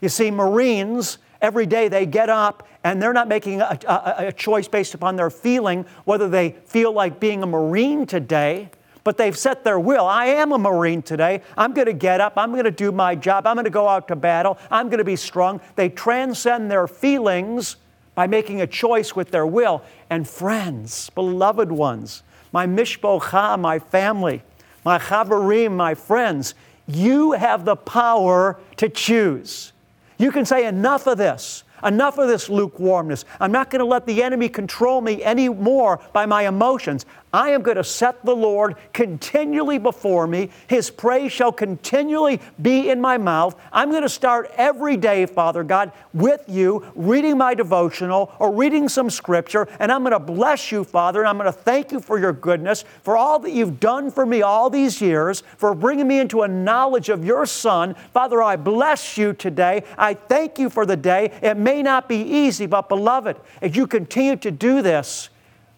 You 0.00 0.08
see, 0.08 0.30
Marines 0.30 1.18
Every 1.46 1.64
day 1.64 1.86
they 1.86 2.06
get 2.06 2.28
up 2.28 2.66
and 2.82 3.00
they're 3.00 3.12
not 3.12 3.28
making 3.28 3.60
a, 3.60 3.78
a, 3.86 4.14
a, 4.26 4.32
choice 4.32 4.66
based 4.66 4.94
upon 4.94 5.14
their 5.14 5.30
feeling, 5.30 5.86
whether 6.04 6.28
they 6.28 6.56
feel 6.64 6.90
like 6.90 7.20
being 7.20 7.44
a 7.44 7.46
Marine 7.46 8.04
today, 8.04 8.68
but 9.04 9.16
they've 9.16 9.38
set 9.38 9.62
their 9.62 9.78
will. 9.78 10.06
I 10.06 10.26
am 10.26 10.50
a 10.50 10.58
Marine 10.58 11.02
today. 11.02 11.42
I'm 11.56 11.72
going 11.72 11.86
to 11.86 11.92
get 11.92 12.20
up. 12.20 12.32
I'm 12.36 12.50
going 12.50 12.64
to 12.64 12.72
do 12.72 12.90
my 12.90 13.14
job. 13.14 13.46
I'm 13.46 13.54
going 13.54 13.62
to 13.62 13.70
go 13.70 13.86
out 13.86 14.08
to 14.08 14.16
battle. 14.16 14.58
I'm 14.72 14.88
going 14.88 14.98
to 14.98 15.04
be 15.04 15.14
strong. 15.14 15.60
They 15.76 15.88
transcend 15.88 16.68
their 16.68 16.88
feelings 16.88 17.76
by 18.16 18.26
making 18.26 18.60
a 18.60 18.66
choice 18.66 19.14
with 19.14 19.30
their 19.30 19.46
will. 19.46 19.84
And 20.10 20.28
friends, 20.28 21.10
beloved 21.10 21.70
ones, 21.70 22.24
my 22.50 22.66
mishpocha, 22.66 23.56
my 23.60 23.78
family, 23.78 24.42
my 24.84 24.98
chavarim, 24.98 25.76
my 25.76 25.94
friends, 25.94 26.56
you 26.88 27.32
have 27.32 27.64
the 27.64 27.76
power 27.76 28.58
to 28.78 28.88
choose. 28.88 29.72
You 30.18 30.32
can 30.32 30.44
say, 30.44 30.66
enough 30.66 31.06
of 31.06 31.18
this. 31.18 31.64
Enough 31.84 32.18
of 32.18 32.28
this 32.28 32.48
lukewarmness. 32.48 33.24
I'm 33.38 33.52
not 33.52 33.70
going 33.70 33.80
to 33.80 33.86
let 33.86 34.06
the 34.06 34.22
enemy 34.22 34.48
control 34.48 35.02
me 35.02 35.22
anymore 35.22 36.00
by 36.12 36.24
my 36.24 36.48
emotions. 36.48 37.04
I 37.36 37.50
am 37.50 37.60
going 37.60 37.76
to 37.76 37.84
set 37.84 38.24
the 38.24 38.34
Lord 38.34 38.76
continually 38.94 39.76
before 39.76 40.26
me. 40.26 40.48
His 40.68 40.88
praise 40.90 41.30
shall 41.32 41.52
continually 41.52 42.40
be 42.62 42.88
in 42.88 42.98
my 42.98 43.18
mouth. 43.18 43.60
I'm 43.70 43.90
going 43.90 44.04
to 44.04 44.08
start 44.08 44.50
every 44.56 44.96
day, 44.96 45.26
Father 45.26 45.62
God, 45.62 45.92
with 46.14 46.42
you, 46.48 46.90
reading 46.94 47.36
my 47.36 47.52
devotional 47.52 48.32
or 48.38 48.54
reading 48.54 48.88
some 48.88 49.10
scripture, 49.10 49.68
and 49.78 49.92
I'm 49.92 50.00
going 50.00 50.12
to 50.12 50.18
bless 50.18 50.72
you, 50.72 50.82
Father, 50.82 51.20
and 51.20 51.28
I'm 51.28 51.36
going 51.36 51.44
to 51.44 51.52
thank 51.52 51.92
you 51.92 52.00
for 52.00 52.18
your 52.18 52.32
goodness, 52.32 52.86
for 53.02 53.18
all 53.18 53.38
that 53.40 53.52
you've 53.52 53.80
done 53.80 54.10
for 54.10 54.24
me 54.24 54.40
all 54.40 54.70
these 54.70 55.02
years, 55.02 55.42
for 55.58 55.74
bringing 55.74 56.08
me 56.08 56.20
into 56.20 56.40
a 56.40 56.48
knowledge 56.48 57.10
of 57.10 57.22
your 57.22 57.44
Son. 57.44 57.94
Father, 58.14 58.42
I 58.42 58.56
bless 58.56 59.18
you 59.18 59.34
today. 59.34 59.84
I 59.98 60.14
thank 60.14 60.58
you 60.58 60.70
for 60.70 60.86
the 60.86 60.96
day. 60.96 61.38
It 61.42 61.58
may 61.58 61.82
not 61.82 62.08
be 62.08 62.16
easy, 62.16 62.64
but 62.64 62.88
beloved, 62.88 63.36
as 63.60 63.76
you 63.76 63.86
continue 63.86 64.36
to 64.36 64.50
do 64.50 64.80
this, 64.80 65.28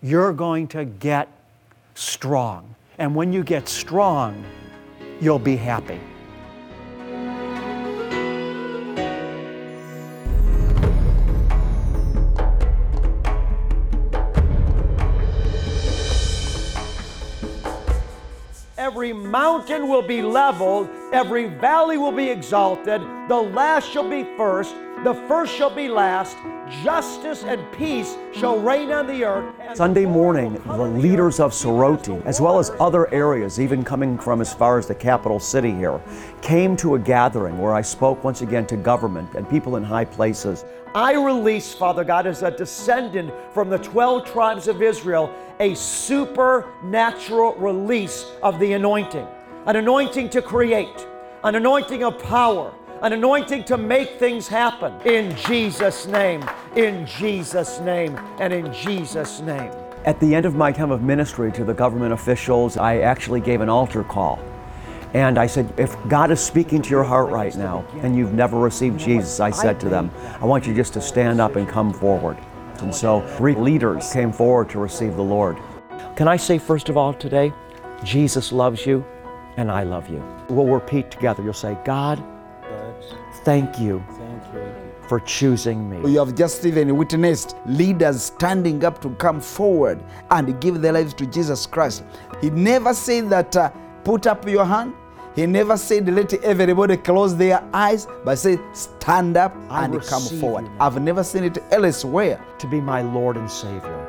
you're 0.01 0.33
going 0.33 0.69
to 0.69 0.85
get 0.85 1.29
strong. 1.99 2.75
And 2.99 3.15
when 3.15 3.33
you 3.33 3.43
get 3.43 3.69
strong, 3.69 4.45
you'll 5.21 5.39
be 5.39 5.57
happy. 5.57 6.01
Every 18.77 19.13
mountain 19.13 19.89
will 19.89 20.03
be 20.03 20.23
leveled, 20.23 20.89
every 21.13 21.47
valley 21.47 21.97
will 21.97 22.13
be 22.13 22.29
exalted, 22.29 23.01
the 23.29 23.37
last 23.37 23.91
shall 23.91 24.09
be 24.09 24.25
first, 24.37 24.75
the 25.05 25.15
first 25.27 25.55
shall 25.55 25.75
be 25.75 25.89
last, 25.89 26.37
justice 26.83 27.45
and 27.45 27.61
peace 27.73 28.17
shall 28.35 28.59
reign 28.59 28.91
on 28.91 29.07
the 29.07 29.25
earth. 29.25 29.55
Sunday 29.75 30.05
morning, 30.05 30.61
the 30.67 30.77
leaders 30.77 31.41
of 31.41 31.53
Soroti, 31.53 32.23
as 32.27 32.41
well 32.41 32.59
as 32.59 32.73
other 32.81 33.13
areas, 33.15 33.59
even 33.61 33.85
coming 33.85 34.19
from 34.19 34.41
as 34.41 34.53
far 34.53 34.77
as 34.77 34.87
the 34.87 34.95
capital 34.95 35.41
city 35.41 35.71
here, 35.71 36.01
came 36.43 36.77
to 36.77 36.97
a 36.97 36.99
gathering 36.99 37.59
where 37.59 37.75
I 37.75 37.81
spoke 37.81 38.23
once 38.25 38.43
again 38.43 38.67
to 38.67 38.77
government 38.77 39.35
and 39.35 39.49
people 39.49 39.77
in 39.77 39.85
high 39.85 40.05
places. 40.05 40.65
I 40.95 41.15
release, 41.15 41.73
Father 41.73 42.05
God, 42.05 42.27
as 42.27 42.43
a 42.43 42.51
descendant 42.51 43.33
from 43.55 43.71
the 43.71 43.79
12 43.79 44.27
tribes 44.27 44.69
of 44.69 44.83
Israel, 44.83 45.33
a 45.61 45.75
supernatural 45.75 47.55
release 47.55 48.27
of 48.43 48.59
the 48.59 48.73
anointing, 48.73 49.27
an 49.67 49.77
anointing 49.77 50.31
to 50.31 50.43
create, 50.43 51.07
an 51.45 51.55
anointing 51.55 52.05
of 52.05 52.19
power 52.23 52.73
an 53.03 53.13
anointing 53.13 53.63
to 53.65 53.79
make 53.79 54.19
things 54.19 54.49
happen. 54.49 54.93
In 55.07 55.37
Jesus' 55.37 56.07
name, 56.07 56.43
in 56.75 57.07
Jesus' 57.07 57.79
name, 57.81 58.19
and 58.41 58.53
in 58.53 58.73
Jesus' 58.73 59.41
name. 59.41 59.73
At 60.05 60.19
the 60.21 60.35
end 60.35 60.47
of 60.47 60.57
my 60.57 60.73
time 60.73 60.91
of 60.91 61.03
ministry 61.03 61.53
to 61.53 61.65
the 61.65 61.75
government 61.75 62.13
officials, 62.13 62.77
I 62.77 62.99
actually 62.99 63.41
gave 63.41 63.61
an 63.61 63.69
altar 63.69 64.03
call. 64.03 64.41
And 65.15 65.39
I 65.39 65.47
said, 65.47 65.73
if 65.79 65.97
God 66.09 66.31
is 66.31 66.41
speaking 66.41 66.83
to 66.83 66.91
your 66.91 67.05
heart 67.05 67.31
right 67.31 67.55
now 67.57 67.85
and 68.03 68.17
you've 68.17 68.35
never 68.35 68.59
received 68.59 68.99
Jesus, 68.99 69.41
I 69.41 69.51
said 69.51 69.81
to 69.81 69.89
them, 69.89 70.11
I 70.41 70.45
want 70.45 70.67
you 70.67 70.75
just 70.75 70.93
to 70.95 71.01
stand 71.01 71.41
up 71.41 71.57
and 71.57 71.69
come 71.69 71.93
forward. 71.93 72.37
And 72.81 72.95
so 72.95 73.21
three 73.37 73.55
leaders 73.55 74.13
came 74.13 74.33
forward 74.33 74.69
to 74.71 74.79
receive 74.79 75.15
the 75.17 75.23
Lord. 75.23 75.57
Can 76.17 76.29
I 76.29 76.37
say, 76.37 76.59
first 76.59 76.89
of 76.89 76.97
all, 76.97 77.15
today, 77.15 77.53
Jesus 78.05 78.53
loves 78.53 78.85
you 78.85 79.05
and 79.59 79.71
I 79.71 79.83
love 79.83 80.09
you. 80.09 80.23
We'll 80.49 80.67
repeat 80.67 81.11
together. 81.11 81.43
You'll 81.43 81.53
say, 81.53 81.77
God, 81.85 82.23
Thank 83.45 83.79
you. 83.79 84.03
For 85.09 85.21
choosing 85.21 85.89
me. 85.89 86.11
You 86.11 86.19
have 86.19 86.35
just 86.35 86.65
even 86.67 86.95
witnessed 86.97 87.57
leaders 87.67 88.23
standing 88.23 88.85
up 88.85 89.01
to 89.01 89.11
come 89.11 89.41
forward 89.41 90.03
and 90.31 90.61
give 90.61 90.83
their 90.83 90.93
lives 90.93 91.15
to 91.15 91.27
Jesus 91.27 91.67
Christ. 91.67 92.05
He 92.41 92.51
never 92.51 92.93
said 92.93 93.31
that 93.31 93.57
uh, 93.57 93.71
put 94.05 94.27
up 94.27 94.47
your 94.47 94.67
hand. 94.67 94.93
He 95.35 95.47
never 95.47 95.77
said 95.77 96.13
let 96.13 96.35
everybody 96.45 96.97
close 96.97 97.37
their 97.37 97.67
eyes, 97.73 98.07
but 98.25 98.37
said 98.37 98.61
stand 98.75 99.37
up 99.37 99.55
and 99.71 100.03
come 100.03 100.23
forward. 100.41 100.69
I've 100.79 101.01
never 101.01 101.25
seen 101.25 101.45
it 101.45 101.59
elsewhere. 101.71 102.45
To 102.59 102.67
be 102.67 102.81
my 102.81 103.03
Lord 103.03 103.37
and 103.37 103.51
Savior. 103.51 104.08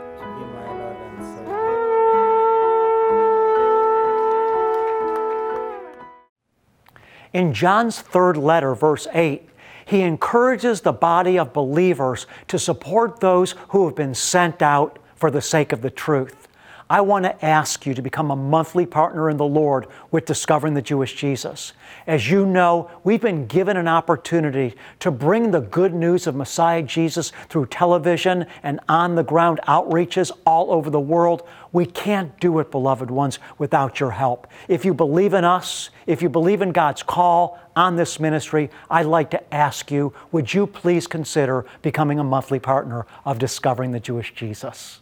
In 7.33 7.53
John's 7.53 7.99
third 7.99 8.37
letter, 8.37 8.73
verse 8.73 9.07
8, 9.13 9.47
he 9.85 10.01
encourages 10.01 10.81
the 10.81 10.91
body 10.91 11.37
of 11.37 11.53
believers 11.53 12.27
to 12.47 12.59
support 12.59 13.19
those 13.19 13.55
who 13.69 13.85
have 13.85 13.95
been 13.95 14.15
sent 14.15 14.61
out 14.61 14.99
for 15.15 15.29
the 15.29 15.41
sake 15.41 15.71
of 15.71 15.81
the 15.81 15.89
truth. 15.89 16.38
I 16.91 17.01
want 17.01 17.23
to 17.25 17.45
ask 17.45 17.85
you 17.85 17.93
to 17.93 18.01
become 18.01 18.31
a 18.31 18.35
monthly 18.35 18.87
partner 18.87 19.29
in 19.29 19.37
the 19.37 19.45
Lord 19.45 19.85
with 20.09 20.25
Discovering 20.25 20.73
the 20.73 20.81
Jewish 20.81 21.13
Jesus. 21.13 21.73
As 22.07 22.31
you 22.31 22.47
know, 22.47 22.89
we've 23.03 23.21
been 23.21 23.45
given 23.45 23.77
an 23.77 23.87
opportunity 23.87 24.73
to 25.01 25.11
bring 25.11 25.51
the 25.51 25.61
good 25.61 25.93
news 25.93 26.25
of 26.25 26.35
Messiah 26.35 26.81
Jesus 26.81 27.31
through 27.47 27.67
television 27.67 28.47
and 28.63 28.79
on 28.89 29.13
the 29.13 29.23
ground 29.23 29.59
outreaches 29.67 30.31
all 30.47 30.71
over 30.71 30.89
the 30.89 30.99
world. 30.99 31.47
We 31.71 31.85
can't 31.85 32.39
do 32.39 32.57
it, 32.57 32.71
beloved 32.71 33.11
ones, 33.11 33.37
without 33.59 33.99
your 33.99 34.09
help. 34.09 34.47
If 34.67 34.83
you 34.83 34.95
believe 34.95 35.35
in 35.35 35.45
us, 35.45 35.91
if 36.07 36.23
you 36.23 36.29
believe 36.29 36.63
in 36.63 36.71
God's 36.71 37.03
call 37.03 37.59
on 37.75 37.97
this 37.97 38.19
ministry, 38.19 38.71
I'd 38.89 39.05
like 39.05 39.29
to 39.29 39.53
ask 39.53 39.91
you 39.91 40.11
would 40.31 40.51
you 40.51 40.65
please 40.65 41.05
consider 41.05 41.67
becoming 41.83 42.17
a 42.17 42.23
monthly 42.23 42.59
partner 42.59 43.05
of 43.25 43.37
Discovering 43.37 43.91
the 43.91 43.99
Jewish 43.99 44.33
Jesus? 44.33 45.01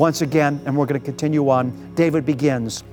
Once 0.00 0.22
again, 0.22 0.58
and 0.64 0.74
we're 0.74 0.86
going 0.86 0.98
to 0.98 1.04
continue 1.04 1.50
on, 1.50 1.92
David 1.94 2.24
begins 2.24 2.84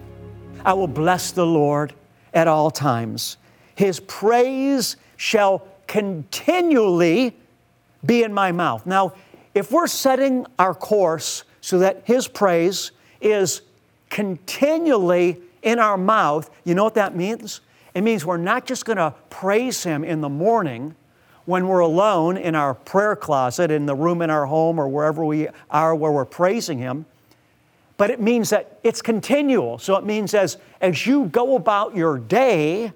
I 0.66 0.74
will 0.74 0.90
bless 0.90 1.32
the 1.32 1.46
Lord 1.46 1.94
at 2.34 2.50
all 2.50 2.70
times. 2.70 3.38
His 3.76 4.02
praise 4.02 4.98
shall 5.16 5.66
continually 5.88 7.34
be 8.06 8.24
in 8.24 8.34
my 8.34 8.52
mouth. 8.52 8.86
Now, 8.86 9.14
if 9.54 9.72
we're 9.72 9.88
setting 9.88 10.46
our 10.60 10.74
course 10.76 11.46
so 11.62 11.80
that 11.80 12.02
His 12.04 12.28
praise 12.28 12.92
is 13.22 13.62
continually 14.10 15.38
in 15.62 15.80
our 15.80 15.98
mouth, 15.98 16.50
you 16.66 16.76
know 16.76 16.84
what 16.84 16.96
that 16.96 17.16
means? 17.16 17.62
It 17.94 18.02
means 18.02 18.26
we're 18.26 18.36
not 18.36 18.66
just 18.66 18.84
going 18.84 18.98
to 18.98 19.14
praise 19.30 19.82
Him 19.82 20.04
in 20.04 20.20
the 20.20 20.28
morning 20.28 20.94
when 21.48 21.66
we're 21.66 21.80
alone 21.80 22.36
in 22.36 22.56
our 22.56 22.74
prayer 22.74 23.16
closet, 23.16 23.72
in 23.72 23.86
the 23.86 23.96
room 23.96 24.22
in 24.22 24.30
our 24.30 24.46
home, 24.46 24.78
or 24.78 24.90
wherever 24.90 25.24
we 25.24 25.48
are 25.72 25.96
where 25.96 26.12
we're 26.12 26.26
praising 26.26 26.78
Him. 26.78 27.06
But 27.96 28.10
it 28.10 28.20
means 28.20 28.50
that 28.50 28.80
it's 28.84 29.02
continual. 29.02 29.80
So 29.80 29.96
it 29.96 30.04
means 30.04 30.34
as, 30.34 30.58
as 30.82 31.08
you 31.08 31.26
go 31.28 31.56
about 31.56 31.96
your 31.96 32.20
day, 32.20 32.92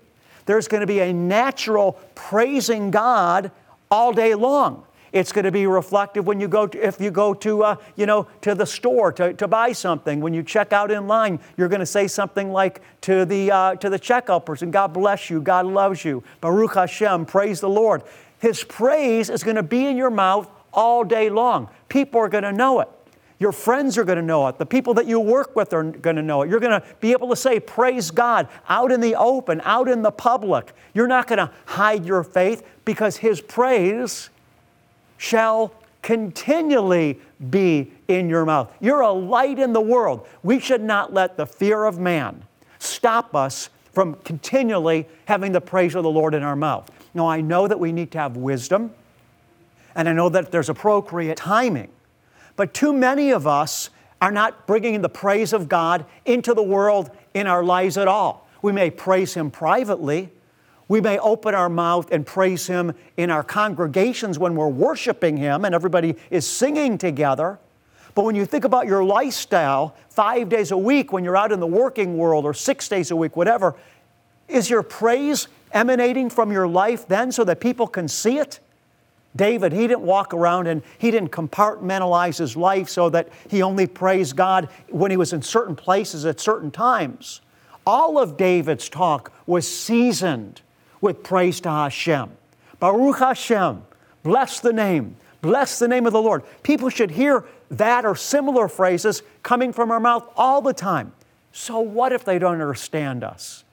there's 0.46 0.67
going 0.67 0.81
to 0.81 0.88
be 0.88 1.00
a 1.00 1.13
natural 1.13 1.93
praising 2.13 2.91
God 2.91 3.51
all 3.89 4.12
day 4.12 4.36
long. 4.36 4.84
It's 5.13 5.31
going 5.31 5.46
to 5.46 5.51
be 5.51 5.65
reflective 5.65 6.27
when 6.27 6.41
you 6.41 6.50
go 6.50 6.67
to, 6.67 6.86
if 6.86 7.00
you 7.00 7.10
go 7.10 7.34
to, 7.36 7.63
uh, 7.63 7.75
you 7.96 8.05
know, 8.05 8.27
to 8.41 8.53
the 8.53 8.65
store 8.65 9.13
to, 9.13 9.34
to 9.34 9.48
buy 9.48 9.72
something. 9.72 10.20
When 10.20 10.34
you 10.34 10.43
check 10.43 10.74
out 10.74 10.91
in 10.91 11.08
line, 11.08 11.39
you're 11.55 11.70
going 11.70 11.79
to 11.79 11.86
say 11.86 12.08
something 12.08 12.51
like 12.51 12.81
to 13.01 13.24
the, 13.24 13.50
uh, 13.50 13.75
to 13.75 13.89
the 13.89 14.00
checkout 14.00 14.46
person, 14.46 14.72
God 14.72 14.91
bless 14.91 15.29
you, 15.29 15.41
God 15.41 15.65
loves 15.65 16.03
you, 16.03 16.22
Baruch 16.41 16.75
Hashem, 16.75 17.27
praise 17.27 17.62
the 17.62 17.70
Lord. 17.70 18.03
His 18.41 18.63
praise 18.63 19.29
is 19.29 19.43
going 19.43 19.55
to 19.55 19.63
be 19.63 19.86
in 19.86 19.95
your 19.95 20.10
mouth 20.10 20.50
all 20.74 21.03
day 21.03 21.29
long. 21.29 21.69
People 21.89 22.19
are 22.19 22.27
going 22.27 22.43
to 22.43 22.51
know 22.51 22.79
it. 22.79 22.89
Your 23.38 23.51
friends 23.51 23.98
are 23.98 24.03
going 24.03 24.17
to 24.17 24.24
know 24.24 24.48
it. 24.48 24.57
The 24.57 24.65
people 24.65 24.95
that 24.95 25.05
you 25.07 25.19
work 25.19 25.55
with 25.55 25.74
are 25.74 25.83
going 25.83 26.15
to 26.15 26.21
know 26.21 26.41
it. 26.41 26.50
You're 26.50 26.60
going 26.60 26.79
to 26.79 26.88
be 27.00 27.12
able 27.12 27.29
to 27.29 27.36
say, 27.36 27.60
Praise 27.60 28.12
God, 28.12 28.48
out 28.67 28.91
in 28.91 29.00
the 29.00 29.15
open, 29.15 29.62
out 29.63 29.88
in 29.88 30.01
the 30.01 30.12
public. 30.12 30.74
You're 30.93 31.07
not 31.07 31.27
going 31.27 31.38
to 31.38 31.51
hide 31.65 32.05
your 32.05 32.24
faith 32.24 32.63
because 32.83 33.17
His 33.17 33.41
praise 33.41 34.29
shall 35.17 35.74
continually 36.01 37.19
be 37.50 37.91
in 38.07 38.29
your 38.29 38.45
mouth. 38.45 38.71
You're 38.79 39.01
a 39.01 39.12
light 39.12 39.60
in 39.60 39.74
the 39.74 39.81
world. 39.81 40.27
We 40.41 40.60
should 40.60 40.81
not 40.81 41.13
let 41.13 41.38
the 41.38 41.45
fear 41.45 41.86
of 41.86 42.00
man 42.00 42.43
stop 42.79 43.36
us 43.36 43.69
from 43.91 44.15
continually 44.24 45.07
having 45.25 45.51
the 45.51 45.62
praise 45.62 45.95
of 45.95 46.03
the 46.03 46.10
Lord 46.10 46.33
in 46.33 46.43
our 46.43 46.55
mouth. 46.55 46.89
Now, 47.13 47.27
I 47.27 47.41
know 47.41 47.68
that 47.68 47.80
we 47.80 47.91
need 47.91 48.12
to 48.12 48.20
have 48.20 48.38
wisdom, 48.38 48.91
and 49.96 50.08
I 50.08 50.13
know 50.13 50.30
that 50.30 50.51
there's 50.51 50.70
appropriate 50.70 51.38
timing, 51.38 51.89
but 52.56 52.74
too 52.74 52.94
many 52.94 53.32
of 53.32 53.46
us 53.46 53.89
are 54.22 54.32
not 54.32 54.68
bringing 54.68 55.01
the 55.01 55.10
praise 55.10 55.51
of 55.51 55.68
God 55.68 56.06
into 56.25 56.53
the 56.53 56.63
world 56.63 57.10
in 57.34 57.47
our 57.47 57.63
lives 57.63 57.97
at 57.97 58.08
all. 58.08 58.47
We 58.62 58.71
may 58.71 58.91
praise 58.91 59.34
Him 59.34 59.50
privately. 59.50 60.30
We 60.88 61.02
may 61.02 61.17
open 61.19 61.56
our 61.56 61.69
mouth 61.69 62.12
and 62.12 62.26
praise 62.26 62.67
Him 62.67 62.93
in 63.17 63.32
our 63.32 63.43
congregations 63.43 64.38
when 64.38 64.56
we're 64.56 64.67
worshiping 64.67 65.38
Him 65.38 65.65
and 65.65 65.74
everybody 65.74 66.15
is 66.30 66.47
singing 66.47 66.97
together. 66.97 67.60
But 68.13 68.26
when 68.26 68.36
you 68.36 68.45
think 68.45 68.65
about 68.65 68.88
your 68.88 69.04
lifestyle, 69.04 69.95
five 70.10 70.50
days 70.50 70.71
a 70.71 70.78
week 70.78 71.12
when 71.12 71.24
you're 71.24 71.38
out 71.38 71.52
in 71.52 71.60
the 71.60 71.67
working 71.67 72.17
world 72.17 72.45
or 72.45 72.54
six 72.54 72.88
days 72.89 73.10
a 73.10 73.15
week, 73.15 73.36
whatever, 73.36 73.76
is 74.47 74.69
your 74.69 74.84
praise 74.84 75.47
emanating 75.73 76.29
from 76.29 76.51
your 76.51 76.67
life 76.67 77.07
then 77.07 77.31
so 77.31 77.43
that 77.43 77.60
people 77.60 77.88
can 77.88 78.07
see 78.07 78.38
it? 78.38 78.60
David, 79.36 79.71
he 79.71 79.88
didn't 79.88 80.01
walk 80.01 80.34
around 80.34 80.67
and 80.67 80.81
he 80.97 81.10
didn't 81.10 81.31
compartmentalize 81.31 82.38
his 82.38 82.57
life 82.57 82.89
so 82.89 83.10
that 83.10 83.29
he 83.49 83.62
only 83.62 83.88
praised 83.88 84.36
God 84.36 84.69
when 84.89 85.10
he 85.10 85.17
was 85.17 85.31
in 85.31 85.41
certain 85.41 85.75
places 85.75 86.25
at 86.25 86.39
certain 86.39 86.69
times. 86.69 87.41
All 87.86 88.19
of 88.19 88.38
David's 88.38 88.89
talk 88.89 89.31
was 89.45 89.67
seasoned 89.67 90.62
with 90.99 91.23
praise 91.23 91.62
to 91.62 91.69
Hashem. 91.69 92.29
Baruch 92.79 93.19
Hashem, 93.19 93.84
bless 94.23 94.60
the 94.60 94.73
name, 94.73 95.15
bless 95.41 95.79
the 95.79 95.88
name 95.88 96.05
of 96.05 96.13
the 96.13 96.21
Lord. 96.21 96.43
People 96.63 96.89
should 96.89 97.12
hear 97.12 97.45
that 97.69 98.05
or 98.05 98.15
similar 98.15 98.67
phrases 98.67 99.23
coming 99.43 99.71
from 99.71 99.91
our 99.91 99.99
mouth 99.99 100.29
all 100.36 100.62
the 100.62 100.73
time. 100.73 101.13
So, 101.53 101.79
what 101.79 102.13
if 102.13 102.23
they 102.23 102.39
don't 102.39 102.53
understand 102.53 103.23
us? 103.23 103.63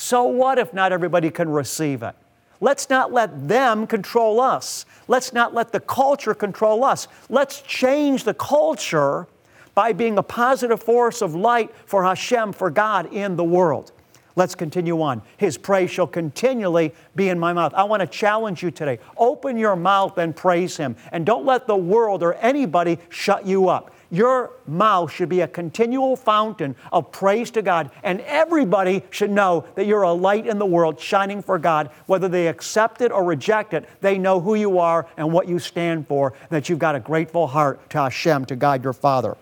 So 0.00 0.24
what 0.24 0.58
if 0.58 0.72
not 0.72 0.92
everybody 0.92 1.30
can 1.30 1.50
receive 1.50 2.02
it? 2.02 2.14
Let's 2.58 2.88
not 2.88 3.12
let 3.12 3.48
them 3.48 3.86
control 3.86 4.40
us. 4.40 4.86
Let's 5.08 5.34
not 5.34 5.52
let 5.52 5.72
the 5.72 5.80
culture 5.80 6.32
control 6.32 6.84
us. 6.84 7.06
Let's 7.28 7.60
change 7.60 8.24
the 8.24 8.32
culture 8.32 9.26
by 9.74 9.92
being 9.92 10.16
a 10.16 10.22
positive 10.22 10.82
force 10.82 11.20
of 11.20 11.34
light 11.34 11.70
for 11.84 12.02
Hashem, 12.02 12.54
for 12.54 12.70
God 12.70 13.12
in 13.12 13.36
the 13.36 13.44
world. 13.44 13.92
Let's 14.36 14.54
continue 14.54 15.02
on. 15.02 15.20
His 15.36 15.58
praise 15.58 15.90
shall 15.90 16.06
continually 16.06 16.94
be 17.14 17.28
in 17.28 17.38
my 17.38 17.52
mouth. 17.52 17.74
I 17.74 17.84
want 17.84 18.00
to 18.00 18.06
challenge 18.06 18.62
you 18.62 18.70
today. 18.70 19.00
Open 19.18 19.58
your 19.58 19.76
mouth 19.76 20.16
and 20.16 20.34
praise 20.34 20.78
Him. 20.78 20.96
And 21.12 21.26
don't 21.26 21.44
let 21.44 21.66
the 21.66 21.76
world 21.76 22.22
or 22.22 22.34
anybody 22.36 22.98
shut 23.10 23.44
you 23.44 23.68
up. 23.68 23.92
Your 24.10 24.50
mouth 24.66 25.12
should 25.12 25.28
be 25.28 25.40
a 25.40 25.48
continual 25.48 26.16
fountain 26.16 26.74
of 26.90 27.12
praise 27.12 27.50
to 27.52 27.62
God, 27.62 27.92
and 28.02 28.20
everybody 28.22 29.04
should 29.10 29.30
know 29.30 29.64
that 29.76 29.86
you're 29.86 30.02
a 30.02 30.12
light 30.12 30.48
in 30.48 30.58
the 30.58 30.66
world 30.66 30.98
shining 30.98 31.42
for 31.42 31.58
God. 31.58 31.90
Whether 32.06 32.28
they 32.28 32.48
accept 32.48 33.00
it 33.02 33.12
or 33.12 33.22
reject 33.22 33.72
it, 33.72 33.88
they 34.00 34.18
know 34.18 34.40
who 34.40 34.56
you 34.56 34.80
are 34.80 35.06
and 35.16 35.32
what 35.32 35.46
you 35.46 35.60
stand 35.60 36.08
for, 36.08 36.30
and 36.40 36.50
that 36.50 36.68
you've 36.68 36.80
got 36.80 36.96
a 36.96 37.00
grateful 37.00 37.46
heart 37.46 37.88
to 37.90 37.98
Hashem, 37.98 38.46
to 38.46 38.56
God 38.56 38.82
your 38.82 38.92
Father. 38.92 39.36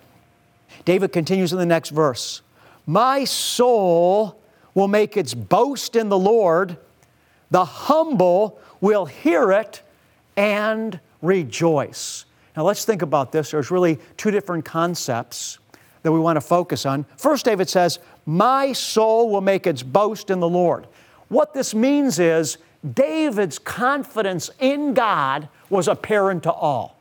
David 0.85 1.13
continues 1.13 1.53
in 1.53 1.59
the 1.59 1.67
next 1.67 1.91
verse 1.91 2.43
My 2.87 3.25
soul 3.25 4.39
will 4.75 4.89
make 4.89 5.17
its 5.17 5.33
boast 5.33 5.97
in 5.97 6.11
the 6.11 6.19
Lord, 6.19 6.77
the 7.51 7.65
humble 7.65 8.61
will 8.83 9.07
hear 9.07 9.51
it 9.51 9.81
and 10.37 11.01
rejoice. 11.23 12.27
Now 12.59 12.65
let's 12.65 12.85
think 12.85 13.03
about 13.03 13.31
this. 13.31 13.53
There's 13.53 13.71
really 13.71 14.01
two 14.17 14.33
different 14.33 14.65
concepts 14.65 15.61
that 16.03 16.11
we 16.11 16.19
want 16.19 16.35
to 16.39 16.41
focus 16.41 16.87
on. 16.87 17.07
First, 17.17 17.45
David 17.45 17.69
says, 17.69 18.01
My 18.27 18.73
soul 18.73 19.31
will 19.31 19.43
make 19.43 19.65
its 19.65 19.85
boast 19.85 20.29
in 20.29 20.41
the 20.41 20.49
Lord. 20.49 20.89
What 21.29 21.55
this 21.55 21.73
means 21.73 22.19
is 22.19 22.59
David's 22.95 23.61
confidence 23.61 24.51
in 24.59 24.93
God 24.93 25.49
was 25.71 25.87
apparent 25.87 26.43
to 26.43 26.53
all. 26.53 26.99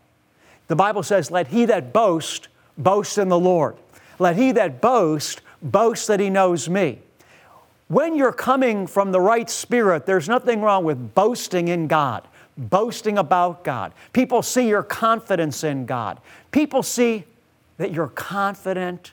The 0.68 0.76
Bible 0.76 1.02
says, 1.02 1.32
Let 1.32 1.48
he 1.48 1.66
that 1.66 1.92
boast 1.92 2.50
boast 2.78 3.18
in 3.18 3.28
the 3.28 3.40
Lord. 3.40 3.78
Let 4.20 4.36
he 4.36 4.52
that 4.52 4.80
boast 4.80 5.42
boast 5.64 6.06
that 6.06 6.20
he 6.20 6.30
knows 6.30 6.70
me. 6.70 7.00
When 7.88 8.16
you're 8.16 8.32
coming 8.32 8.86
from 8.86 9.12
the 9.12 9.22
right 9.22 9.50
spirit, 9.50 10.06
there's 10.06 10.30
nothing 10.30 10.62
wrong 10.62 10.84
with 10.84 11.16
boasting 11.16 11.68
in 11.68 11.88
God 11.88 12.28
boasting 12.58 13.18
about 13.18 13.64
God. 13.64 13.94
People 14.14 14.42
see 14.42 14.68
your 14.68 14.84
confidence 14.84 15.64
in 15.64 15.86
God. 15.86 16.20
People 16.52 16.84
see 16.84 17.26
that 17.78 17.92
you're 17.92 18.08
confident 18.08 19.12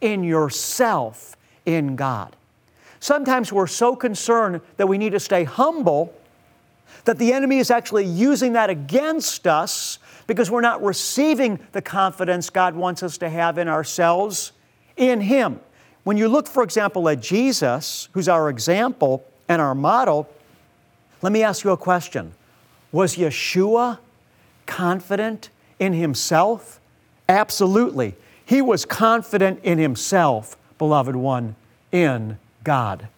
in 0.00 0.24
yourself 0.24 1.36
in 1.64 1.96
God. 1.96 2.34
Sometimes 3.00 3.52
we're 3.52 3.66
so 3.66 3.94
concerned 3.94 4.60
that 4.76 4.86
we 4.86 4.98
need 4.98 5.12
to 5.12 5.20
stay 5.20 5.44
humble 5.44 6.12
that 7.04 7.18
the 7.18 7.32
enemy 7.32 7.58
is 7.58 7.70
actually 7.70 8.04
using 8.04 8.54
that 8.54 8.70
against 8.70 9.46
us 9.46 9.98
because 10.26 10.50
we're 10.50 10.60
not 10.60 10.82
receiving 10.82 11.60
the 11.72 11.82
confidence 11.82 12.50
God 12.50 12.74
wants 12.74 13.02
us 13.02 13.18
to 13.18 13.28
have 13.28 13.58
in 13.58 13.68
ourselves 13.68 14.52
in 14.96 15.20
Him. 15.20 15.60
When 16.04 16.16
you 16.16 16.28
look, 16.28 16.46
for 16.46 16.62
example, 16.62 17.08
at 17.08 17.20
Jesus, 17.20 18.08
who's 18.12 18.28
our 18.28 18.48
example 18.48 19.24
and 19.48 19.60
our 19.62 19.74
model, 19.74 20.28
let 21.22 21.32
me 21.32 21.42
ask 21.42 21.64
you 21.64 21.70
a 21.70 21.76
question. 21.76 22.32
Was 22.96 23.16
Yeshua 23.16 23.98
confident 24.64 25.50
in 25.78 25.92
himself? 25.92 26.80
Absolutely. 27.28 28.14
He 28.46 28.62
was 28.62 28.86
confident 28.86 29.60
in 29.62 29.76
himself, 29.76 30.56
beloved 30.78 31.14
one, 31.14 31.56
in 31.92 32.38
God. 32.64 33.08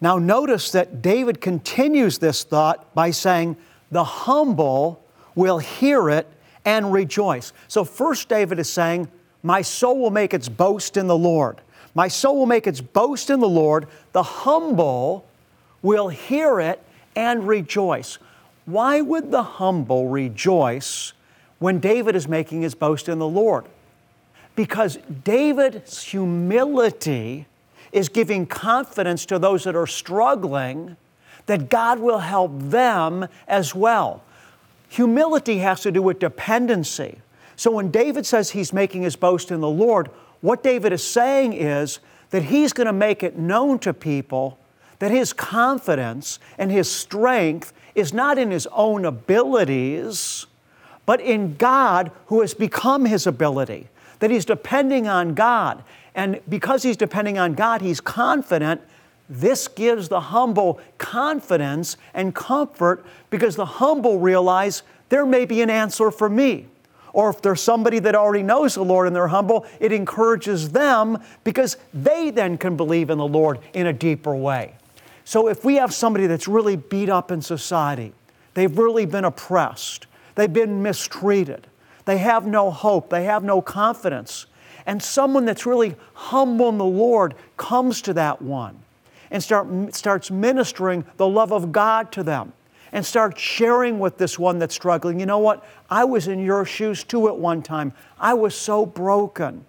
Now, 0.00 0.18
notice 0.18 0.72
that 0.72 1.02
David 1.02 1.40
continues 1.40 2.18
this 2.18 2.42
thought 2.42 2.92
by 2.96 3.12
saying, 3.12 3.56
The 3.92 4.02
humble 4.02 5.00
will 5.36 5.60
hear 5.60 6.10
it 6.10 6.26
and 6.64 6.92
rejoice. 6.92 7.52
So, 7.68 7.84
first, 7.84 8.28
David 8.28 8.58
is 8.58 8.68
saying, 8.68 9.06
My 9.44 9.62
soul 9.62 10.00
will 10.00 10.10
make 10.10 10.34
its 10.34 10.48
boast 10.48 10.96
in 10.96 11.06
the 11.06 11.16
Lord. 11.16 11.60
My 11.94 12.08
soul 12.08 12.38
will 12.38 12.46
make 12.46 12.66
its 12.66 12.80
boast 12.80 13.30
in 13.30 13.38
the 13.38 13.48
Lord. 13.48 13.86
The 14.10 14.24
humble 14.24 15.28
will 15.80 16.08
hear 16.08 16.58
it 16.58 16.82
and 17.14 17.46
rejoice. 17.46 18.18
Why 18.66 19.00
would 19.00 19.30
the 19.30 19.42
humble 19.42 20.08
rejoice 20.08 21.12
when 21.58 21.78
David 21.78 22.14
is 22.16 22.28
making 22.28 22.62
his 22.62 22.74
boast 22.74 23.08
in 23.08 23.18
the 23.18 23.28
Lord? 23.28 23.64
Because 24.56 24.98
David's 25.24 26.02
humility 26.02 27.46
is 27.92 28.08
giving 28.08 28.44
confidence 28.44 29.24
to 29.26 29.38
those 29.38 29.64
that 29.64 29.76
are 29.76 29.86
struggling 29.86 30.96
that 31.46 31.70
God 31.70 32.00
will 32.00 32.18
help 32.18 32.50
them 32.54 33.28
as 33.46 33.74
well. 33.74 34.22
Humility 34.88 35.58
has 35.58 35.80
to 35.82 35.92
do 35.92 36.02
with 36.02 36.18
dependency. 36.18 37.18
So 37.54 37.70
when 37.70 37.90
David 37.90 38.26
says 38.26 38.50
he's 38.50 38.72
making 38.72 39.02
his 39.02 39.16
boast 39.16 39.50
in 39.50 39.60
the 39.60 39.68
Lord, 39.68 40.10
what 40.40 40.62
David 40.62 40.92
is 40.92 41.04
saying 41.04 41.52
is 41.52 42.00
that 42.30 42.44
he's 42.44 42.72
going 42.72 42.86
to 42.86 42.92
make 42.92 43.22
it 43.22 43.38
known 43.38 43.78
to 43.80 43.94
people 43.94 44.58
that 44.98 45.10
his 45.10 45.32
confidence 45.32 46.38
and 46.58 46.70
his 46.70 46.90
strength 46.90 47.72
is 47.96 48.12
not 48.12 48.38
in 48.38 48.52
his 48.52 48.68
own 48.72 49.04
abilities, 49.04 50.46
but 51.06 51.20
in 51.20 51.56
God 51.56 52.12
who 52.26 52.42
has 52.42 52.54
become 52.54 53.06
his 53.06 53.26
ability. 53.26 53.88
That 54.20 54.30
he's 54.30 54.44
depending 54.44 55.08
on 55.08 55.34
God. 55.34 55.82
And 56.14 56.40
because 56.48 56.82
he's 56.82 56.96
depending 56.96 57.38
on 57.38 57.54
God, 57.54 57.80
he's 57.80 58.00
confident. 58.00 58.80
This 59.28 59.66
gives 59.66 60.08
the 60.08 60.20
humble 60.20 60.78
confidence 60.98 61.96
and 62.14 62.34
comfort 62.34 63.04
because 63.30 63.56
the 63.56 63.66
humble 63.66 64.18
realize 64.18 64.82
there 65.08 65.26
may 65.26 65.46
be 65.46 65.62
an 65.62 65.70
answer 65.70 66.10
for 66.10 66.28
me. 66.28 66.66
Or 67.12 67.30
if 67.30 67.40
there's 67.40 67.62
somebody 67.62 67.98
that 68.00 68.14
already 68.14 68.42
knows 68.42 68.74
the 68.74 68.84
Lord 68.84 69.06
and 69.06 69.16
they're 69.16 69.28
humble, 69.28 69.64
it 69.80 69.90
encourages 69.90 70.70
them 70.70 71.18
because 71.44 71.78
they 71.94 72.30
then 72.30 72.58
can 72.58 72.76
believe 72.76 73.08
in 73.08 73.16
the 73.16 73.26
Lord 73.26 73.58
in 73.72 73.86
a 73.86 73.92
deeper 73.92 74.34
way. 74.36 74.74
So 75.26 75.48
if 75.48 75.64
we 75.64 75.74
have 75.74 75.92
somebody 75.92 76.28
that's 76.28 76.46
really 76.46 76.76
beat 76.76 77.08
up 77.08 77.32
in 77.32 77.42
society, 77.42 78.12
they've 78.54 78.78
really 78.78 79.06
been 79.06 79.24
oppressed, 79.24 80.06
they've 80.36 80.52
been 80.52 80.84
mistreated, 80.84 81.66
they 82.04 82.18
have 82.18 82.46
no 82.46 82.70
hope, 82.70 83.10
they 83.10 83.24
have 83.24 83.42
no 83.42 83.60
confidence, 83.60 84.46
and 84.86 85.02
someone 85.02 85.44
that's 85.44 85.66
really 85.66 85.96
humble 86.14 86.68
in 86.68 86.78
the 86.78 86.84
Lord 86.84 87.34
comes 87.56 88.00
to 88.02 88.14
that 88.14 88.40
one 88.40 88.78
and 89.32 89.42
start, 89.42 89.66
starts 89.92 90.30
ministering 90.30 91.04
the 91.16 91.26
love 91.26 91.52
of 91.52 91.72
God 91.72 92.12
to 92.12 92.22
them 92.22 92.52
and 92.92 93.04
start 93.04 93.36
sharing 93.36 93.98
with 93.98 94.18
this 94.18 94.38
one 94.38 94.60
that's 94.60 94.76
struggling. 94.76 95.18
You 95.18 95.26
know 95.26 95.38
what? 95.38 95.66
I 95.90 96.04
was 96.04 96.28
in 96.28 96.38
your 96.38 96.64
shoes 96.64 97.02
too 97.02 97.26
at 97.26 97.36
one 97.36 97.64
time. 97.64 97.92
I 98.20 98.34
was 98.34 98.54
so 98.54 98.86
broken. 98.86 99.64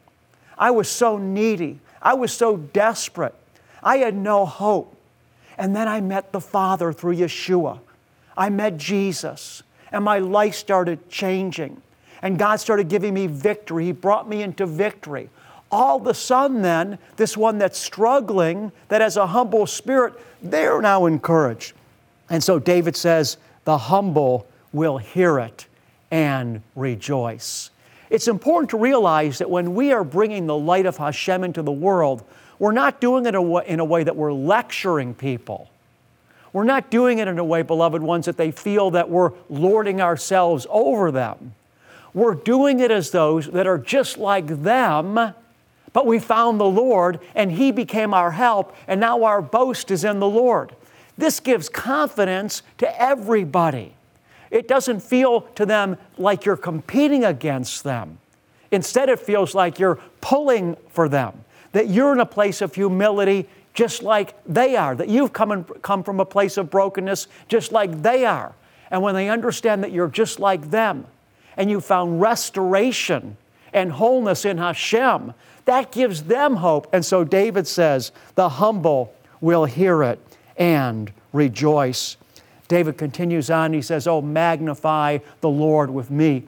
I 0.56 0.70
was 0.70 0.88
so 0.88 1.18
needy. 1.18 1.80
I 2.00 2.14
was 2.14 2.32
so 2.32 2.58
desperate. 2.58 3.34
I 3.82 3.98
had 3.98 4.16
no 4.16 4.46
hope. 4.46 4.94
And 5.58 5.76
then 5.76 5.88
I 5.88 6.02
met 6.02 6.32
the 6.32 6.42
Father 6.42 6.94
through 6.94 7.16
Yeshua. 7.16 7.80
I 8.38 8.50
met 8.50 8.78
Jesus, 8.78 9.64
and 9.92 10.04
my 10.04 10.20
life 10.20 10.54
started 10.54 11.10
changing. 11.10 11.82
And 12.22 12.38
God 12.38 12.58
started 12.58 12.90
giving 12.90 13.14
me 13.14 13.28
victory. 13.28 13.86
He 13.86 13.92
brought 13.92 14.30
me 14.30 14.44
into 14.44 14.66
victory. 14.66 15.30
All 15.72 15.98
of 15.98 16.08
a 16.08 16.14
sudden, 16.14 16.62
then, 16.62 16.98
this 17.18 17.36
one 17.36 17.58
that's 17.58 17.78
struggling, 17.78 18.72
that 18.88 19.02
has 19.02 19.18
a 19.18 19.28
humble 19.28 19.66
spirit, 19.66 20.14
they're 20.42 20.82
now 20.82 21.06
encouraged. 21.06 21.74
And 22.30 22.44
so 22.44 22.60
David 22.60 22.96
says, 22.96 23.38
The 23.66 23.78
humble 23.78 24.48
will 24.72 24.98
hear 24.98 25.40
it 25.40 25.68
and 26.12 26.62
rejoice. 26.76 27.72
It's 28.10 28.28
important 28.28 28.70
to 28.70 28.78
realize 28.78 29.40
that 29.40 29.50
when 29.50 29.76
we 29.76 29.92
are 29.92 30.04
bringing 30.04 30.48
the 30.48 30.58
light 30.58 30.86
of 30.86 30.98
Hashem 30.98 31.44
into 31.44 31.62
the 31.62 31.72
world, 31.72 32.24
we're 32.60 32.72
not 32.72 33.00
doing 33.00 33.26
it 33.26 33.36
in 33.36 33.80
a 33.80 33.86
way 33.86 34.04
that 34.04 34.16
we're 34.16 34.34
lecturing 34.34 35.14
people. 35.14 35.70
We're 36.54 36.64
not 36.64 36.90
doing 36.90 37.20
it 37.20 37.28
in 37.28 37.38
a 37.38 37.44
way, 37.44 37.62
beloved 37.62 38.02
ones, 38.02 38.26
that 38.26 38.38
they 38.38 38.52
feel 38.52 38.92
that 38.92 39.10
we're 39.10 39.32
lording 39.50 40.02
ourselves 40.02 40.66
over 40.70 41.12
them. 41.12 41.54
We're 42.14 42.34
doing 42.34 42.80
it 42.80 42.90
as 42.90 43.12
those 43.12 43.48
that 43.52 43.68
are 43.68 43.78
just 43.78 44.18
like 44.18 44.64
them, 44.64 45.34
but 45.94 46.06
we 46.08 46.18
found 46.20 46.60
the 46.60 46.66
Lord 46.66 47.20
and 47.36 47.52
He 47.52 47.72
became 47.72 48.14
our 48.14 48.32
help, 48.32 48.76
and 48.88 49.00
now 49.00 49.24
our 49.24 49.42
boast 49.42 49.92
is 49.92 50.04
in 50.04 50.20
the 50.20 50.28
Lord. 50.28 50.76
This 51.18 51.40
gives 51.40 51.70
confidence 51.70 52.64
to 52.80 53.02
everybody. 53.02 53.94
It 54.50 54.68
doesn't 54.68 55.02
feel 55.02 55.42
to 55.56 55.66
them 55.66 55.98
like 56.18 56.46
you're 56.46 56.58
competing 56.58 57.24
against 57.24 57.84
them. 57.84 58.18
Instead, 58.72 59.10
it 59.10 59.20
feels 59.20 59.54
like 59.54 59.78
you're 59.78 60.00
pulling 60.22 60.76
for 60.90 61.08
them 61.08 61.44
that 61.72 61.90
you're 61.90 62.14
in 62.14 62.20
a 62.20 62.26
place 62.26 62.62
of 62.62 62.76
humility 62.76 63.48
just 63.74 64.02
like 64.02 64.34
they 64.46 64.76
are, 64.76 64.96
that 64.96 65.08
you've 65.08 65.34
come, 65.34 65.52
and, 65.52 65.82
come 65.84 66.04
from 66.04 66.20
a 66.20 66.26
place 66.26 66.58
of 66.58 66.70
brokenness 66.70 67.28
just 67.48 67.72
like 67.72 68.02
they 68.02 68.26
are. 68.26 68.56
And 68.90 69.02
when 69.02 69.14
they 69.14 69.30
understand 69.30 69.84
that 69.84 69.92
you're 69.92 70.08
just 70.08 70.40
like 70.40 70.72
them 70.72 71.06
and 71.56 71.70
you 71.70 71.80
found 71.80 72.20
restoration 72.20 73.38
and 73.74 73.92
wholeness 73.92 74.46
in 74.46 74.58
Hashem, 74.58 75.34
that 75.66 75.92
gives 75.92 76.24
them 76.24 76.56
hope. 76.56 76.88
And 76.94 77.06
so 77.06 77.24
David 77.24 77.68
says, 77.68 78.12
The 78.36 78.50
humble 78.50 79.14
will 79.42 79.66
hear 79.66 80.02
it 80.04 80.20
and 80.58 81.12
rejoice. 81.32 82.18
David 82.68 82.98
continues 82.98 83.50
on, 83.50 83.74
he 83.74 83.82
says, 83.82 84.08
Oh, 84.08 84.22
magnify 84.22 85.20
the 85.42 85.50
Lord 85.50 85.90
with 85.90 86.10
me 86.10 86.46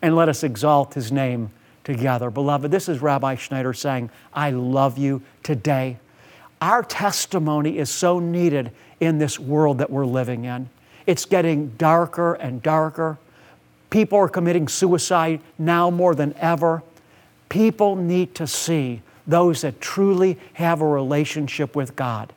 and 0.00 0.16
let 0.16 0.28
us 0.28 0.42
exalt 0.42 0.94
his 0.94 1.12
name 1.12 1.50
together. 1.84 2.30
Beloved, 2.30 2.70
this 2.70 2.88
is 2.88 3.00
Rabbi 3.00 3.34
Schneider 3.34 3.72
saying, 3.72 4.10
I 4.32 4.50
love 4.50 4.98
you 4.98 5.22
today. 5.42 5.98
Our 6.60 6.82
testimony 6.82 7.78
is 7.78 7.90
so 7.90 8.18
needed 8.20 8.70
in 9.00 9.18
this 9.18 9.38
world 9.38 9.78
that 9.78 9.90
we're 9.90 10.06
living 10.06 10.44
in. 10.44 10.68
It's 11.06 11.24
getting 11.24 11.70
darker 11.70 12.34
and 12.34 12.62
darker. 12.62 13.18
People 13.90 14.18
are 14.18 14.28
committing 14.28 14.68
suicide 14.68 15.40
now 15.58 15.90
more 15.90 16.14
than 16.14 16.34
ever. 16.38 16.82
People 17.48 17.96
need 17.96 18.34
to 18.36 18.46
see 18.46 19.02
those 19.26 19.62
that 19.62 19.80
truly 19.80 20.38
have 20.54 20.80
a 20.80 20.86
relationship 20.86 21.74
with 21.74 21.96
God. 21.96 22.32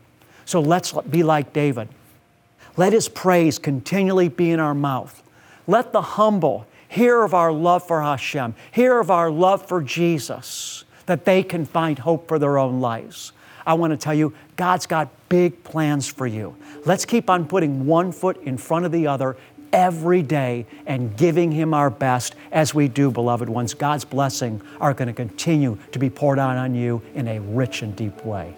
So 0.45 0.59
let's 0.59 0.91
be 0.91 1.23
like 1.23 1.53
David. 1.53 1.87
Let 2.77 2.93
his 2.93 3.07
praise 3.07 3.57
continually 3.57 4.29
be 4.29 4.51
in 4.51 4.59
our 4.59 4.73
mouth. 4.73 5.23
Let 5.67 5.93
the 5.93 6.01
humble 6.01 6.67
hear 6.95 7.23
of 7.23 7.33
our 7.33 7.51
love 7.51 7.85
for 7.85 8.01
Hashem, 8.01 8.55
hear 8.71 8.99
of 8.99 9.11
our 9.11 9.29
love 9.29 9.67
for 9.67 9.81
Jesus, 9.81 10.85
that 11.07 11.25
they 11.25 11.43
can 11.43 11.65
find 11.65 11.99
hope 11.99 12.27
for 12.27 12.39
their 12.39 12.57
own 12.57 12.79
lives. 12.79 13.33
I 13.67 13.73
want 13.73 13.91
to 13.91 13.97
tell 13.97 14.13
you, 14.13 14.33
God's 14.55 14.85
got 14.85 15.09
big 15.27 15.63
plans 15.63 16.07
for 16.07 16.25
you. 16.25 16.55
Let's 16.85 17.03
keep 17.03 17.29
on 17.29 17.47
putting 17.47 17.85
one 17.85 18.11
foot 18.11 18.41
in 18.43 18.57
front 18.57 18.85
of 18.85 18.93
the 18.93 19.07
other 19.07 19.35
every 19.73 20.21
day 20.21 20.65
and 20.85 21.17
giving 21.17 21.51
Him 21.51 21.73
our 21.73 21.89
best 21.89 22.35
as 22.51 22.73
we 22.73 22.87
do, 22.87 23.11
beloved 23.11 23.49
ones. 23.49 23.73
God's 23.73 24.05
blessing 24.05 24.61
are 24.79 24.93
going 24.93 25.09
to 25.09 25.13
continue 25.13 25.77
to 25.91 25.99
be 25.99 26.09
poured 26.09 26.39
out 26.39 26.55
on 26.55 26.75
you 26.75 27.01
in 27.13 27.27
a 27.27 27.39
rich 27.39 27.81
and 27.81 27.93
deep 27.93 28.23
way. 28.23 28.55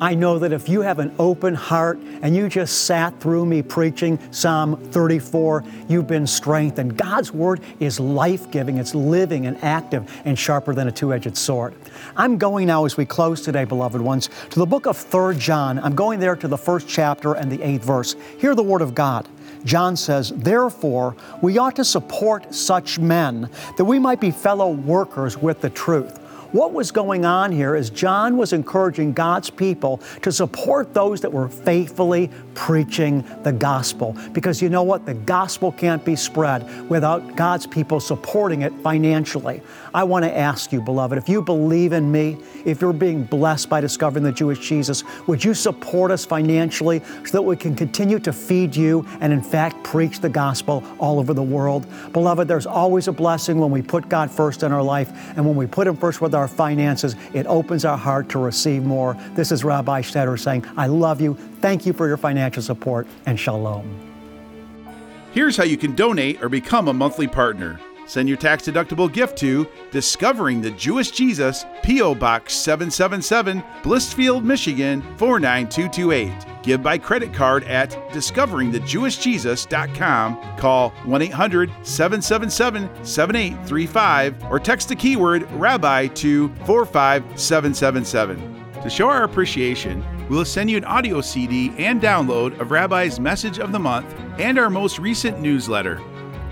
I 0.00 0.14
know 0.14 0.38
that 0.38 0.52
if 0.52 0.66
you 0.66 0.80
have 0.80 0.98
an 0.98 1.14
open 1.18 1.54
heart 1.54 1.98
and 2.22 2.34
you 2.34 2.48
just 2.48 2.86
sat 2.86 3.20
through 3.20 3.44
me 3.44 3.60
preaching 3.60 4.18
Psalm 4.30 4.76
34, 4.76 5.62
you've 5.88 6.06
been 6.06 6.26
strengthened. 6.26 6.96
God's 6.96 7.32
Word 7.32 7.60
is 7.80 8.00
life 8.00 8.50
giving, 8.50 8.78
it's 8.78 8.94
living 8.94 9.46
and 9.46 9.62
active 9.62 10.10
and 10.24 10.38
sharper 10.38 10.72
than 10.72 10.88
a 10.88 10.92
two 10.92 11.12
edged 11.12 11.36
sword. 11.36 11.74
I'm 12.16 12.38
going 12.38 12.66
now, 12.66 12.86
as 12.86 12.96
we 12.96 13.04
close 13.04 13.42
today, 13.42 13.64
beloved 13.64 14.00
ones, 14.00 14.30
to 14.50 14.58
the 14.58 14.64
book 14.64 14.86
of 14.86 14.96
3 14.96 15.36
John. 15.36 15.78
I'm 15.78 15.94
going 15.94 16.18
there 16.18 16.34
to 16.34 16.48
the 16.48 16.56
first 16.56 16.88
chapter 16.88 17.34
and 17.34 17.52
the 17.52 17.62
eighth 17.62 17.84
verse. 17.84 18.16
Hear 18.38 18.54
the 18.54 18.62
Word 18.62 18.80
of 18.80 18.94
God. 18.94 19.28
John 19.64 19.96
says, 19.96 20.30
Therefore, 20.30 21.14
we 21.42 21.58
ought 21.58 21.76
to 21.76 21.84
support 21.84 22.54
such 22.54 22.98
men 22.98 23.50
that 23.76 23.84
we 23.84 23.98
might 23.98 24.20
be 24.20 24.30
fellow 24.30 24.70
workers 24.70 25.36
with 25.36 25.60
the 25.60 25.68
truth. 25.68 26.19
What 26.52 26.72
was 26.72 26.90
going 26.90 27.24
on 27.24 27.52
here 27.52 27.76
is 27.76 27.90
John 27.90 28.36
was 28.36 28.52
encouraging 28.52 29.12
God's 29.12 29.50
people 29.50 29.98
to 30.22 30.32
support 30.32 30.92
those 30.92 31.20
that 31.20 31.32
were 31.32 31.48
faithfully 31.48 32.28
preaching 32.54 33.24
the 33.44 33.52
gospel. 33.52 34.16
Because 34.32 34.60
you 34.60 34.68
know 34.68 34.82
what? 34.82 35.06
The 35.06 35.14
gospel 35.14 35.70
can't 35.70 36.04
be 36.04 36.16
spread 36.16 36.90
without 36.90 37.36
God's 37.36 37.68
people 37.68 38.00
supporting 38.00 38.62
it 38.62 38.72
financially. 38.82 39.62
I 39.94 40.02
want 40.02 40.24
to 40.24 40.36
ask 40.36 40.72
you, 40.72 40.80
beloved, 40.80 41.18
if 41.18 41.28
you 41.28 41.40
believe 41.40 41.92
in 41.92 42.10
me, 42.10 42.36
if 42.64 42.80
you're 42.80 42.92
being 42.92 43.24
blessed 43.24 43.68
by 43.68 43.80
discovering 43.80 44.24
the 44.24 44.32
Jewish 44.32 44.58
Jesus, 44.58 45.04
would 45.28 45.44
you 45.44 45.54
support 45.54 46.10
us 46.10 46.24
financially 46.24 47.00
so 47.24 47.30
that 47.32 47.42
we 47.42 47.56
can 47.56 47.76
continue 47.76 48.18
to 48.20 48.32
feed 48.32 48.74
you 48.74 49.06
and, 49.20 49.32
in 49.32 49.42
fact, 49.42 49.82
preach 49.84 50.20
the 50.20 50.28
gospel 50.28 50.82
all 50.98 51.20
over 51.20 51.32
the 51.32 51.42
world? 51.42 51.86
Beloved, 52.12 52.48
there's 52.48 52.66
always 52.66 53.06
a 53.06 53.12
blessing 53.12 53.58
when 53.58 53.70
we 53.70 53.82
put 53.82 54.08
God 54.08 54.30
first 54.30 54.64
in 54.64 54.72
our 54.72 54.82
life 54.82 55.10
and 55.36 55.46
when 55.46 55.54
we 55.56 55.66
put 55.66 55.86
Him 55.86 55.96
first 55.96 56.20
with 56.20 56.34
our 56.34 56.39
our 56.40 56.48
finances, 56.48 57.14
it 57.34 57.46
opens 57.46 57.84
our 57.84 57.96
heart 57.96 58.28
to 58.30 58.38
receive 58.38 58.82
more. 58.82 59.16
This 59.34 59.52
is 59.52 59.62
Rabbi 59.62 60.00
Schneider 60.00 60.36
saying, 60.36 60.64
I 60.76 60.86
love 60.86 61.20
you. 61.20 61.34
Thank 61.60 61.86
you 61.86 61.92
for 61.92 62.08
your 62.08 62.16
financial 62.16 62.62
support, 62.62 63.06
and 63.26 63.38
shalom. 63.38 63.86
Here's 65.32 65.56
how 65.56 65.64
you 65.64 65.76
can 65.76 65.94
donate 65.94 66.42
or 66.42 66.48
become 66.48 66.88
a 66.88 66.92
monthly 66.92 67.28
partner. 67.28 67.78
Send 68.10 68.28
your 68.28 68.36
tax 68.38 68.64
deductible 68.64 69.12
gift 69.12 69.38
to 69.38 69.68
Discovering 69.92 70.60
the 70.60 70.72
Jewish 70.72 71.12
Jesus, 71.12 71.64
P.O. 71.84 72.16
Box 72.16 72.54
777, 72.54 73.62
Blissfield, 73.82 74.42
Michigan 74.42 75.00
49228. 75.16 76.32
Give 76.64 76.82
by 76.82 76.98
credit 76.98 77.32
card 77.32 77.62
at 77.64 77.90
discoveringthejewishjesus.com. 78.10 80.58
Call 80.58 80.90
1 80.90 81.22
800 81.22 81.70
777 81.86 83.04
7835 83.04 84.44
or 84.50 84.58
text 84.58 84.88
the 84.88 84.96
keyword 84.96 85.48
Rabbi 85.52 86.08
to 86.08 86.48
45777. 86.66 88.64
To 88.82 88.90
show 88.90 89.08
our 89.08 89.22
appreciation, 89.22 90.04
we 90.28 90.34
will 90.34 90.44
send 90.44 90.68
you 90.68 90.78
an 90.78 90.84
audio 90.84 91.20
CD 91.20 91.72
and 91.78 92.02
download 92.02 92.58
of 92.58 92.72
Rabbi's 92.72 93.20
Message 93.20 93.60
of 93.60 93.70
the 93.70 93.78
Month 93.78 94.12
and 94.40 94.58
our 94.58 94.68
most 94.68 94.98
recent 94.98 95.40
newsletter. 95.40 96.02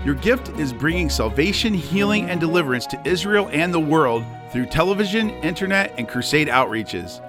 Your 0.05 0.15
gift 0.15 0.49
is 0.59 0.71
bringing 0.71 1.09
salvation, 1.09 1.73
healing, 1.73 2.29
and 2.29 2.39
deliverance 2.39 2.85
to 2.87 3.01
Israel 3.05 3.49
and 3.51 3.73
the 3.73 3.79
world 3.79 4.23
through 4.51 4.67
television, 4.67 5.29
internet, 5.29 5.93
and 5.97 6.07
crusade 6.07 6.47
outreaches. 6.47 7.21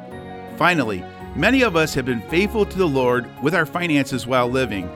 Finally, 0.57 1.05
many 1.35 1.63
of 1.63 1.75
us 1.75 1.95
have 1.95 2.05
been 2.05 2.23
faithful 2.23 2.65
to 2.65 2.79
the 2.79 2.87
Lord 2.87 3.29
with 3.43 3.55
our 3.55 3.67
finances 3.67 4.27
while 4.27 4.49
living. 4.49 4.89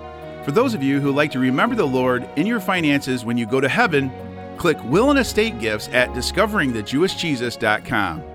For 0.45 0.53
those 0.53 0.75
of 0.75 0.83
you 0.83 1.01
who 1.01 1.11
like 1.11 1.33
to 1.33 1.39
remember 1.39 1.75
the 1.75 1.87
Lord 1.87 2.29
in 2.37 2.47
your 2.47 2.61
finances 2.61 3.25
when 3.25 3.39
you 3.39 3.47
go 3.47 3.61
to 3.61 3.69
heaven, 3.69 4.13
click 4.57 4.83
Will 4.85 5.11
and 5.11 5.19
Estate 5.19 5.59
Gifts 5.59 5.89
at 5.89 6.11
discoveringthejewishjesus.com. 6.11 8.34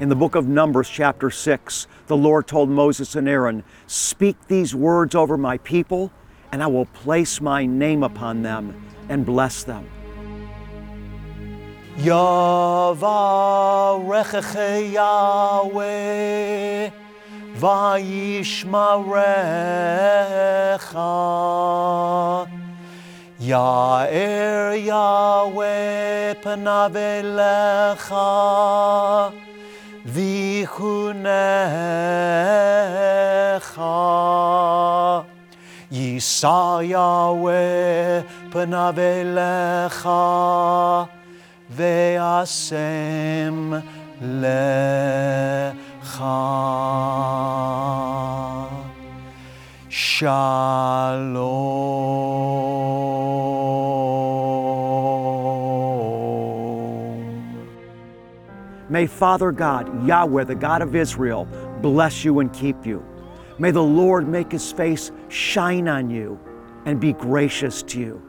In 0.00 0.08
the 0.08 0.14
book 0.14 0.36
of 0.36 0.46
Numbers, 0.46 0.88
chapter 0.88 1.28
6, 1.28 1.88
the 2.06 2.16
Lord 2.16 2.46
told 2.46 2.70
Moses 2.70 3.16
and 3.16 3.28
Aaron, 3.28 3.64
Speak 3.88 4.36
these 4.46 4.72
words 4.72 5.16
over 5.16 5.36
my 5.36 5.58
people, 5.58 6.12
and 6.52 6.62
I 6.62 6.68
will 6.68 6.86
place 6.86 7.40
my 7.40 7.66
name 7.66 8.04
upon 8.04 8.42
them 8.42 8.80
and 9.08 9.26
bless 9.26 9.64
them. 9.64 9.84
Yahweh 11.98 12.94
Ya'er 23.40 24.86
Yahweh 24.86 26.34
panav 26.34 26.94
elecha 30.08 30.14
Vichunecha 30.14 31.26
Yisa 35.90 36.82
Yahweh 36.82 38.24
panav 38.50 38.96
elecha 38.96 41.08
Ve'asem 41.70 43.82
lecha 44.22 45.74
May 58.98 59.06
Father 59.06 59.52
God, 59.52 60.08
Yahweh, 60.08 60.42
the 60.42 60.56
God 60.56 60.82
of 60.82 60.96
Israel, 60.96 61.46
bless 61.80 62.24
you 62.24 62.40
and 62.40 62.52
keep 62.52 62.84
you. 62.84 63.06
May 63.56 63.70
the 63.70 63.80
Lord 63.80 64.26
make 64.26 64.50
his 64.50 64.72
face 64.72 65.12
shine 65.28 65.86
on 65.86 66.10
you 66.10 66.36
and 66.84 66.98
be 66.98 67.12
gracious 67.12 67.84
to 67.84 68.00
you. 68.00 68.20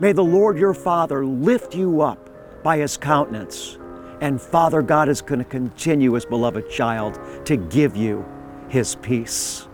May 0.00 0.12
the 0.12 0.22
Lord 0.22 0.58
your 0.58 0.74
Father 0.74 1.24
lift 1.24 1.74
you 1.74 2.02
up 2.02 2.28
by 2.62 2.76
his 2.76 2.98
countenance. 2.98 3.78
And 4.20 4.38
Father 4.38 4.82
God 4.82 5.08
is 5.08 5.22
going 5.22 5.38
to 5.38 5.44
continue, 5.46 6.12
his 6.12 6.26
beloved 6.26 6.68
child, 6.68 7.18
to 7.46 7.56
give 7.56 7.96
you 7.96 8.26
his 8.68 8.96
peace. 8.96 9.68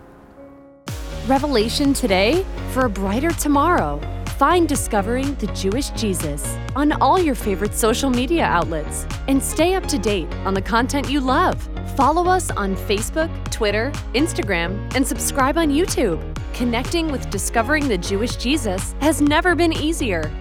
Revelation 1.27 1.91
today 1.91 2.45
for 2.69 2.85
a 2.85 2.89
brighter 2.89 3.31
tomorrow. 3.31 3.99
Find 4.41 4.67
Discovering 4.67 5.35
the 5.35 5.45
Jewish 5.53 5.89
Jesus 5.89 6.57
on 6.75 6.93
all 6.93 7.21
your 7.21 7.35
favorite 7.35 7.75
social 7.75 8.09
media 8.09 8.43
outlets 8.43 9.05
and 9.27 9.39
stay 9.39 9.75
up 9.75 9.85
to 9.85 9.99
date 9.99 10.33
on 10.47 10.55
the 10.55 10.61
content 10.63 11.07
you 11.07 11.19
love. 11.19 11.61
Follow 11.95 12.25
us 12.25 12.49
on 12.49 12.75
Facebook, 12.75 13.29
Twitter, 13.51 13.91
Instagram, 14.15 14.95
and 14.95 15.05
subscribe 15.05 15.59
on 15.59 15.69
YouTube. 15.69 16.19
Connecting 16.55 17.11
with 17.11 17.29
Discovering 17.29 17.87
the 17.87 17.99
Jewish 17.99 18.35
Jesus 18.35 18.95
has 18.99 19.21
never 19.21 19.53
been 19.53 19.73
easier. 19.73 20.31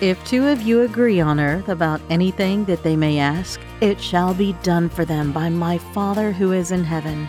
If 0.00 0.18
two 0.26 0.48
of 0.48 0.62
you 0.62 0.80
agree 0.80 1.20
on 1.20 1.38
earth 1.38 1.68
about 1.68 2.00
anything 2.10 2.64
that 2.64 2.82
they 2.82 2.96
may 2.96 3.20
ask, 3.20 3.60
it 3.80 4.00
shall 4.00 4.34
be 4.34 4.54
done 4.64 4.88
for 4.88 5.04
them 5.04 5.30
by 5.30 5.50
my 5.50 5.78
Father 5.78 6.32
who 6.32 6.50
is 6.50 6.72
in 6.72 6.82
heaven. 6.82 7.28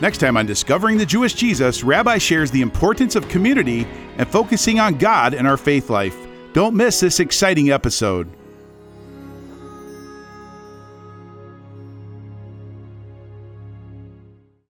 Next 0.00 0.18
time 0.18 0.38
on 0.38 0.46
Discovering 0.46 0.96
the 0.96 1.04
Jewish 1.04 1.34
Jesus, 1.34 1.84
Rabbi 1.84 2.16
shares 2.16 2.50
the 2.50 2.62
importance 2.62 3.16
of 3.16 3.28
community 3.28 3.86
and 4.16 4.26
focusing 4.26 4.80
on 4.80 4.96
God 4.96 5.34
in 5.34 5.44
our 5.44 5.58
faith 5.58 5.90
life. 5.90 6.16
Don't 6.54 6.74
miss 6.74 7.00
this 7.00 7.20
exciting 7.20 7.70
episode. 7.70 8.28